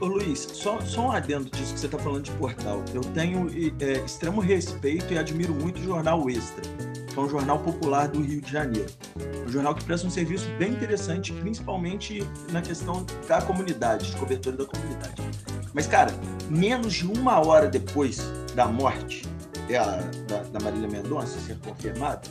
Ô 0.00 0.06
Luiz, 0.06 0.48
só, 0.52 0.80
só 0.80 1.08
um 1.08 1.12
adendo 1.12 1.50
disso 1.50 1.74
que 1.74 1.80
você 1.80 1.86
está 1.86 1.98
falando 1.98 2.24
de 2.24 2.30
portal. 2.32 2.82
Eu 2.94 3.02
tenho 3.02 3.48
é, 3.80 3.92
extremo 4.04 4.40
respeito 4.40 5.12
e 5.12 5.18
admiro 5.18 5.54
muito 5.54 5.78
o 5.80 5.84
jornal 5.84 6.28
Extra, 6.30 6.64
é 7.20 7.24
um 7.24 7.28
jornal 7.28 7.58
popular 7.58 8.08
do 8.08 8.22
Rio 8.22 8.40
de 8.40 8.50
Janeiro. 8.50 8.90
Um 9.46 9.48
jornal 9.50 9.74
que 9.74 9.84
presta 9.84 10.06
um 10.06 10.10
serviço 10.10 10.46
bem 10.58 10.72
interessante, 10.72 11.32
principalmente 11.32 12.26
na 12.50 12.62
questão 12.62 13.04
da 13.28 13.42
comunidade, 13.42 14.10
de 14.10 14.16
cobertura 14.16 14.56
da 14.56 14.64
comunidade. 14.64 15.22
Mas, 15.74 15.86
cara, 15.86 16.12
menos 16.48 16.94
de 16.94 17.06
uma 17.06 17.38
hora 17.46 17.68
depois 17.68 18.20
da 18.54 18.66
morte 18.66 19.22
da, 19.68 19.96
da, 20.26 20.42
da 20.44 20.60
Marília 20.60 20.88
Mendonça 20.88 21.38
ser 21.40 21.58
confirmada, 21.58 22.22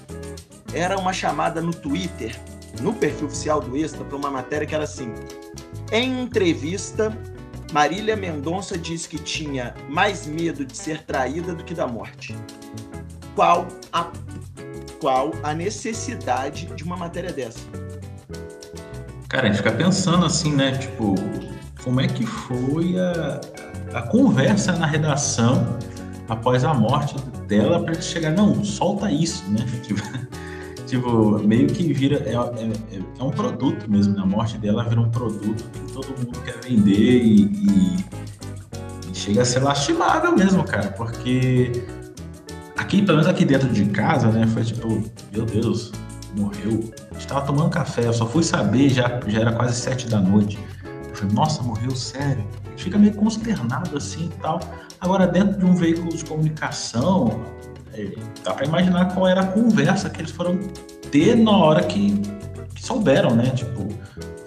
era 0.73 0.97
uma 0.97 1.13
chamada 1.13 1.61
no 1.61 1.73
Twitter, 1.73 2.37
no 2.81 2.93
perfil 2.93 3.27
oficial 3.27 3.61
do 3.61 3.77
Extra, 3.77 4.03
para 4.03 4.17
uma 4.17 4.31
matéria 4.31 4.67
que 4.67 4.75
era 4.75 4.83
assim: 4.83 5.13
em 5.91 6.21
entrevista, 6.21 7.15
Marília 7.71 8.15
Mendonça 8.15 8.77
diz 8.77 9.05
que 9.05 9.17
tinha 9.17 9.75
mais 9.87 10.25
medo 10.25 10.65
de 10.65 10.75
ser 10.75 11.03
traída 11.03 11.53
do 11.53 11.63
que 11.63 11.73
da 11.73 11.87
morte. 11.87 12.35
Qual 13.35 13.67
a, 13.93 14.11
qual 14.99 15.31
a 15.43 15.53
necessidade 15.53 16.65
de 16.75 16.83
uma 16.83 16.97
matéria 16.97 17.31
dessa? 17.31 17.59
Cara, 19.29 19.43
a 19.43 19.47
gente 19.47 19.57
fica 19.57 19.71
pensando 19.71 20.25
assim, 20.25 20.53
né? 20.53 20.77
Tipo, 20.77 21.15
como 21.83 22.01
é 22.01 22.07
que 22.07 22.25
foi 22.25 22.95
a, 22.99 23.39
a 23.93 24.01
conversa 24.03 24.73
na 24.73 24.85
redação 24.85 25.77
após 26.27 26.63
a 26.63 26.73
morte 26.73 27.15
dela 27.47 27.83
para 27.83 27.99
chegar, 28.01 28.31
não, 28.31 28.63
solta 28.63 29.11
isso, 29.11 29.43
né? 29.49 29.65
Tipo, 29.83 30.01
tipo, 30.85 31.39
meio 31.39 31.67
que 31.67 31.93
vira. 31.93 32.17
É, 32.25 32.33
é, 32.33 32.99
é, 33.19 33.23
um 33.23 33.29
produto 33.29 33.89
mesmo, 33.89 34.15
né? 34.15 34.21
A 34.23 34.25
morte 34.25 34.57
dela 34.57 34.83
vira 34.83 35.01
um 35.01 35.09
produto 35.09 35.63
que 35.71 35.91
todo 35.93 36.07
mundo 36.17 36.39
quer 36.43 36.59
vender 36.63 37.23
e, 37.23 37.43
e, 37.43 38.05
e 39.11 39.15
chega 39.15 39.43
a 39.43 39.45
ser 39.45 39.59
lastimável 39.59 40.35
mesmo, 40.35 40.63
cara, 40.63 40.89
porque 40.89 41.71
aqui, 42.89 43.03
pelo 43.03 43.19
menos 43.19 43.27
aqui 43.27 43.45
dentro 43.45 43.69
de 43.69 43.85
casa, 43.85 44.31
né, 44.31 44.47
foi 44.47 44.63
tipo, 44.63 45.03
meu 45.31 45.45
Deus, 45.45 45.91
morreu. 46.35 46.91
Estava 47.15 47.45
tomando 47.45 47.69
café, 47.69 48.07
eu 48.07 48.13
só 48.13 48.25
fui 48.25 48.43
saber, 48.43 48.89
já, 48.89 49.19
já 49.27 49.41
era 49.41 49.51
quase 49.51 49.79
sete 49.79 50.07
da 50.07 50.19
noite. 50.19 50.57
Eu 51.07 51.15
falei, 51.15 51.35
nossa, 51.35 51.61
morreu 51.61 51.95
sério. 51.95 52.43
Fica 52.75 52.97
meio 52.97 53.13
consternado 53.13 53.95
assim 53.95 54.25
e 54.25 54.41
tal. 54.41 54.59
Agora, 54.99 55.27
dentro 55.27 55.59
de 55.59 55.65
um 55.65 55.75
veículo 55.75 56.09
de 56.09 56.25
comunicação, 56.25 57.39
é, 57.93 58.11
dá 58.43 58.53
para 58.53 58.65
imaginar 58.65 59.13
qual 59.13 59.27
era 59.27 59.41
a 59.41 59.47
conversa 59.47 60.09
que 60.09 60.21
eles 60.21 60.31
foram 60.31 60.57
ter 61.11 61.35
na 61.35 61.51
hora 61.51 61.83
que, 61.83 62.19
que 62.73 62.83
souberam, 62.83 63.35
né? 63.35 63.51
Tipo, 63.51 63.87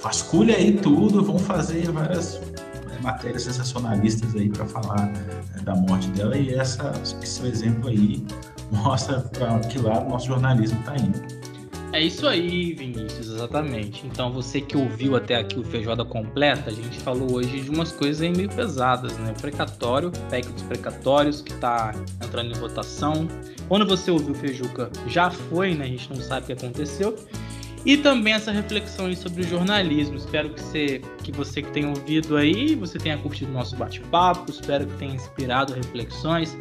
vasculha 0.03 0.57
aí 0.57 0.73
tudo, 0.79 1.23
vão 1.23 1.39
fazer 1.39 1.89
várias 1.93 2.41
matérias 3.03 3.43
sensacionalistas 3.43 4.35
aí 4.35 4.49
para 4.49 4.67
falar 4.67 5.13
é, 5.57 5.61
da 5.63 5.75
morte 5.75 6.09
dela 6.09 6.37
e 6.37 6.55
essa, 6.55 6.93
esse 7.23 7.47
exemplo 7.47 7.89
aí 7.89 8.25
mostra 8.71 9.21
para 9.21 9.59
que 9.61 9.79
lado 9.79 10.09
nosso 10.09 10.27
jornalismo 10.27 10.79
está 10.81 10.97
indo. 10.97 11.43
É 11.93 12.01
isso 12.01 12.27
aí, 12.27 12.73
Vinícius, 12.73 13.29
exatamente. 13.29 14.07
Então, 14.07 14.33
você 14.33 14.63
que 14.63 14.79
ouviu 14.79 15.15
até 15.15 15.37
aqui 15.37 15.61
o 15.61 15.63
Feijoada 15.63 16.03
Completa, 16.07 16.71
a 16.71 16.73
gente 16.73 16.99
falou 17.01 17.35
hoje 17.35 17.61
de 17.61 17.69
umas 17.69 17.93
coisas 17.93 18.27
meio 18.35 18.49
pesadas, 18.49 19.19
né? 19.19 19.35
Precatório, 19.39 20.11
PEC 20.31 20.49
dos 20.49 20.63
precatórios, 20.63 21.43
que 21.43 21.53
tá 21.53 21.95
entrando 22.25 22.51
em 22.51 22.59
votação. 22.59 23.29
Quando 23.69 23.87
você 23.87 24.11
ouviu 24.11 24.31
o 24.31 24.35
Feijuca, 24.35 24.91
já 25.07 25.31
foi, 25.31 25.75
né? 25.75 25.85
A 25.85 25.89
gente 25.89 26.09
não 26.09 26.17
sabe 26.17 26.45
o 26.45 26.47
que 26.47 26.53
aconteceu. 26.55 27.15
E 27.85 27.97
também 27.97 28.33
essa 28.33 28.53
reflexão 28.53 29.13
sobre 29.17 29.43
o 29.43 29.45
jornalismo. 29.45 30.17
Espero 30.17 30.51
que 30.51 30.61
você, 30.61 31.03
que 31.23 31.33
você 31.33 31.63
que 31.63 31.71
tenha 31.73 31.89
ouvido 31.89 32.37
aí, 32.37 32.75
você 32.77 32.99
tenha 32.99 33.19
curtido 33.19 33.51
o 33.51 33.55
nosso 33.55 33.77
bate-papo, 33.77 34.51
espero 34.51 34.87
que 34.87 34.97
tenha 34.99 35.15
inspirado 35.15 35.73
reflexões. 35.75 36.57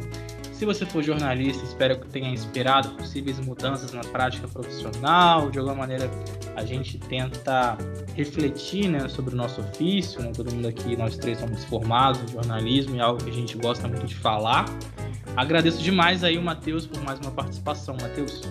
Se 0.52 0.64
você 0.64 0.86
for 0.86 1.02
jornalista, 1.02 1.64
espero 1.64 1.98
que 1.98 2.06
tenha 2.08 2.30
inspirado 2.30 2.90
possíveis 2.90 3.38
mudanças 3.40 3.92
na 3.92 4.00
prática 4.00 4.46
profissional. 4.46 5.50
De 5.50 5.58
alguma 5.58 5.76
maneira, 5.76 6.08
a 6.54 6.64
gente 6.64 6.98
tenta 6.98 7.76
refletir 8.14 8.88
né, 8.88 9.08
sobre 9.08 9.34
o 9.34 9.36
nosso 9.36 9.60
ofício. 9.60 10.22
Né? 10.22 10.30
Todo 10.32 10.52
mundo 10.52 10.68
aqui, 10.68 10.96
nós 10.96 11.16
três 11.16 11.38
somos 11.38 11.64
formados 11.64 12.22
em 12.22 12.28
jornalismo 12.28 12.94
e 12.94 13.00
é 13.00 13.02
algo 13.02 13.22
que 13.22 13.30
a 13.30 13.32
gente 13.32 13.56
gosta 13.56 13.88
muito 13.88 14.06
de 14.06 14.14
falar. 14.14 14.66
Agradeço 15.36 15.82
demais 15.82 16.22
aí 16.22 16.38
o 16.38 16.42
Matheus 16.42 16.86
por 16.86 17.02
mais 17.02 17.18
uma 17.18 17.32
participação. 17.32 17.96
Matheus. 18.00 18.42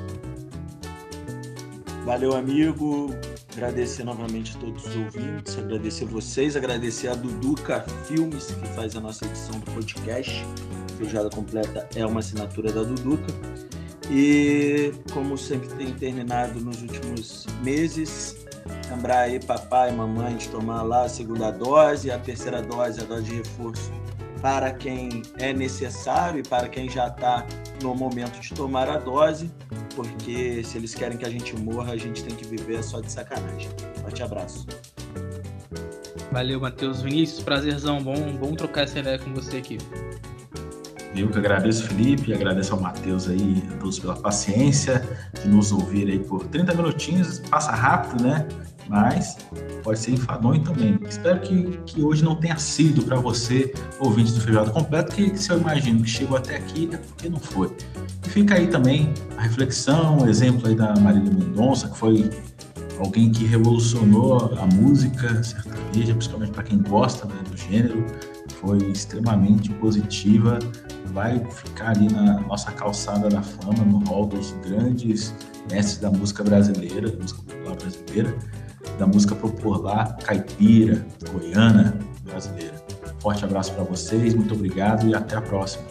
Valeu, 2.05 2.35
amigo. 2.35 3.15
Agradecer 3.53 4.03
novamente 4.03 4.55
a 4.55 4.59
todos 4.59 4.85
os 4.85 4.95
ouvintes, 4.95 5.57
agradecer 5.57 6.05
vocês, 6.05 6.55
agradecer 6.55 7.09
a 7.09 7.13
Duduca 7.13 7.81
Filmes, 8.05 8.45
que 8.45 8.67
faz 8.69 8.95
a 8.95 8.99
nossa 8.99 9.25
edição 9.25 9.59
do 9.59 9.71
podcast. 9.71 10.43
Feijoada 10.97 11.29
Completa 11.29 11.87
é 11.95 12.05
uma 12.05 12.21
assinatura 12.21 12.71
da 12.71 12.83
Duduca. 12.83 13.31
E 14.09 14.93
como 15.13 15.37
sempre 15.37 15.67
tem 15.75 15.93
terminado 15.93 16.59
nos 16.59 16.81
últimos 16.81 17.45
meses, 17.61 18.35
lembrar 18.89 19.21
aí 19.21 19.39
papai 19.39 19.91
e 19.91 19.93
mamãe 19.93 20.37
de 20.37 20.49
tomar 20.49 20.81
lá 20.81 21.03
a 21.03 21.09
segunda 21.09 21.51
dose, 21.51 22.09
a 22.09 22.17
terceira 22.17 22.61
dose, 22.61 23.01
a 23.01 23.03
dose 23.03 23.23
de 23.23 23.35
reforço 23.35 23.91
para 24.41 24.73
quem 24.73 25.21
é 25.37 25.53
necessário 25.53 26.39
e 26.39 26.43
para 26.43 26.67
quem 26.67 26.89
já 26.89 27.07
está 27.07 27.45
no 27.81 27.93
momento 27.93 28.39
de 28.39 28.53
tomar 28.53 28.89
a 28.89 28.97
dose, 28.97 29.51
porque 29.95 30.63
se 30.63 30.77
eles 30.77 30.93
querem 30.95 31.17
que 31.17 31.25
a 31.25 31.29
gente 31.29 31.55
morra, 31.57 31.93
a 31.93 31.97
gente 31.97 32.23
tem 32.23 32.35
que 32.35 32.45
viver 32.45 32.83
só 32.83 32.99
de 32.99 33.11
sacanagem. 33.11 33.69
Forte 34.01 34.23
abraço. 34.23 34.65
Valeu, 36.31 36.59
Matheus. 36.59 37.01
Vinícius, 37.01 37.43
prazerzão. 37.43 38.01
Bom, 38.01 38.35
bom 38.37 38.53
trocar 38.53 38.83
essa 38.83 38.99
ideia 38.99 39.19
com 39.19 39.33
você 39.33 39.57
aqui. 39.57 39.77
Eu 41.13 41.29
que 41.29 41.37
agradeço, 41.37 41.87
Felipe, 41.87 42.33
agradeço 42.33 42.73
ao 42.73 42.79
Matheus 42.79 43.27
aí, 43.27 43.61
a 43.69 43.77
todos 43.77 43.99
pela 43.99 44.15
paciência 44.15 45.03
de 45.41 45.49
nos 45.49 45.71
ouvir 45.73 46.07
aí 46.07 46.19
por 46.19 46.47
30 46.47 46.73
minutinhos. 46.73 47.39
Passa 47.39 47.71
rápido, 47.71 48.23
né? 48.23 48.47
Mas 48.91 49.37
pode 49.83 49.99
ser 49.99 50.11
enfadonho 50.11 50.61
também. 50.61 50.99
Espero 51.07 51.39
que, 51.39 51.79
que 51.85 52.03
hoje 52.03 52.25
não 52.25 52.35
tenha 52.35 52.57
sido 52.57 53.01
para 53.03 53.15
você, 53.15 53.73
ouvinte 54.01 54.33
do 54.33 54.41
Feijoada 54.41 54.69
Completo, 54.69 55.15
que, 55.15 55.37
se 55.37 55.49
eu 55.49 55.59
imagino 55.59 56.03
que 56.03 56.09
chegou 56.09 56.37
até 56.37 56.57
aqui 56.57 56.89
é 56.91 56.97
porque 56.97 57.29
não 57.29 57.39
foi. 57.39 57.73
E 58.25 58.29
fica 58.29 58.55
aí 58.55 58.67
também 58.67 59.13
a 59.37 59.43
reflexão, 59.43 60.17
o 60.17 60.27
exemplo 60.27 60.67
aí 60.67 60.75
da 60.75 60.93
Marília 60.99 61.31
Mendonça, 61.31 61.87
que 61.87 61.97
foi 61.97 62.29
alguém 62.99 63.31
que 63.31 63.45
revolucionou 63.45 64.53
a 64.59 64.65
música 64.67 65.41
sertaneja, 65.41 66.13
principalmente 66.13 66.51
para 66.51 66.63
quem 66.63 66.79
gosta 66.79 67.25
né, 67.27 67.35
do 67.49 67.55
gênero, 67.55 68.05
foi 68.59 68.77
extremamente 68.91 69.71
positiva, 69.75 70.59
vai 71.13 71.39
ficar 71.49 71.91
ali 71.91 72.11
na 72.11 72.41
nossa 72.41 72.73
calçada 72.73 73.29
da 73.29 73.41
fama, 73.41 73.85
no 73.85 74.03
hall 74.09 74.25
dos 74.25 74.51
grandes 74.67 75.33
mestres 75.71 75.97
da 75.99 76.11
música 76.11 76.43
brasileira, 76.43 77.09
da 77.09 77.17
música 77.17 77.41
popular 77.41 77.75
brasileira 77.77 78.37
da 78.97 79.07
música 79.07 79.35
popular 79.35 80.17
caipira, 80.17 81.05
goiana, 81.31 81.97
brasileira. 82.23 82.75
Forte 83.19 83.45
abraço 83.45 83.73
para 83.73 83.83
vocês, 83.83 84.33
muito 84.33 84.53
obrigado 84.53 85.07
e 85.07 85.13
até 85.13 85.35
a 85.35 85.41
próxima. 85.41 85.83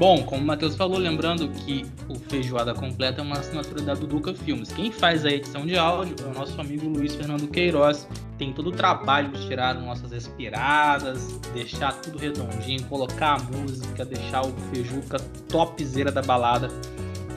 Bom, 0.00 0.22
como 0.22 0.42
o 0.42 0.46
Matheus 0.46 0.76
falou, 0.76 0.96
lembrando 0.96 1.46
que 1.50 1.84
o 2.08 2.14
Feijoada 2.14 2.72
Completa 2.72 3.20
é 3.20 3.22
uma 3.22 3.38
assinatura 3.38 3.82
da 3.82 3.92
Duduca 3.92 4.32
Filmes. 4.32 4.72
Quem 4.72 4.90
faz 4.90 5.26
a 5.26 5.30
edição 5.30 5.66
de 5.66 5.76
áudio 5.76 6.16
é 6.24 6.26
o 6.26 6.32
nosso 6.32 6.58
amigo 6.58 6.88
Luiz 6.88 7.14
Fernando 7.14 7.46
Queiroz. 7.46 8.08
Tem 8.38 8.50
todo 8.50 8.70
o 8.70 8.72
trabalho 8.72 9.30
de 9.30 9.46
tirar 9.46 9.74
nossas 9.74 10.10
respiradas, 10.10 11.38
deixar 11.52 11.92
tudo 12.00 12.16
redondinho, 12.16 12.82
colocar 12.84 13.34
a 13.34 13.42
música, 13.42 14.02
deixar 14.06 14.40
o 14.40 14.52
Feijuca 14.72 15.18
topzera 15.50 16.10
da 16.10 16.22
balada 16.22 16.68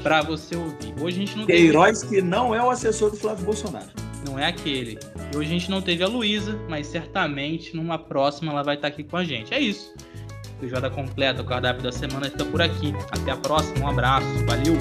para 0.04 0.22
você 0.22 0.56
ouvir. 0.56 0.94
Hoje 1.00 1.18
a 1.18 1.26
gente 1.26 1.38
não 1.38 1.46
Queiroz 1.46 2.02
teve... 2.02 2.16
que 2.18 2.22
não 2.22 2.54
é 2.54 2.62
o 2.62 2.70
assessor 2.70 3.10
do 3.10 3.18
Flávio 3.18 3.46
Bolsonaro. 3.46 3.88
Não 4.28 4.38
é 4.38 4.46
aquele. 4.46 5.00
E 5.34 5.38
hoje 5.38 5.48
a 5.48 5.52
gente 5.52 5.72
não 5.72 5.82
teve 5.82 6.04
a 6.04 6.08
Luísa, 6.08 6.60
mas 6.70 6.88
certamente 6.88 7.76
numa 7.76 7.98
próxima 7.98 8.52
ela 8.52 8.62
vai 8.62 8.76
estar 8.76 8.90
aqui 8.90 9.04
com 9.04 9.18
a 9.18 9.24
gente. 9.24 9.54
É 9.54 9.60
isso. 9.60 9.94
Feijoada 10.60 10.90
completa, 10.90 11.42
o 11.42 11.46
cardápio 11.46 11.84
da 11.84 11.92
semana 11.92 12.30
fica 12.30 12.46
por 12.46 12.62
aqui. 12.62 12.94
Até 13.12 13.32
a 13.32 13.38
próxima, 13.38 13.86
um 13.86 13.90
abraço, 13.90 14.28
valeu! 14.46 14.78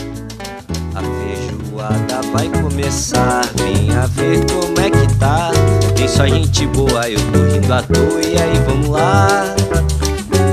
A 0.95 1.01
feijoada 1.01 2.23
vai 2.33 2.49
começar, 2.61 3.43
venha 3.57 4.07
ver 4.09 4.45
como 4.47 4.81
é 4.81 4.91
que 4.91 5.19
tá. 5.19 5.51
Tem 5.97 6.07
só 6.07 6.27
gente 6.27 6.67
boa, 6.67 7.09
eu 7.09 7.19
tô 7.33 7.55
rindo 7.55 7.73
à 7.73 7.83
toa, 7.83 8.21
e 8.21 8.41
aí 8.41 8.59
vamos 8.67 8.89
lá. 8.89 9.55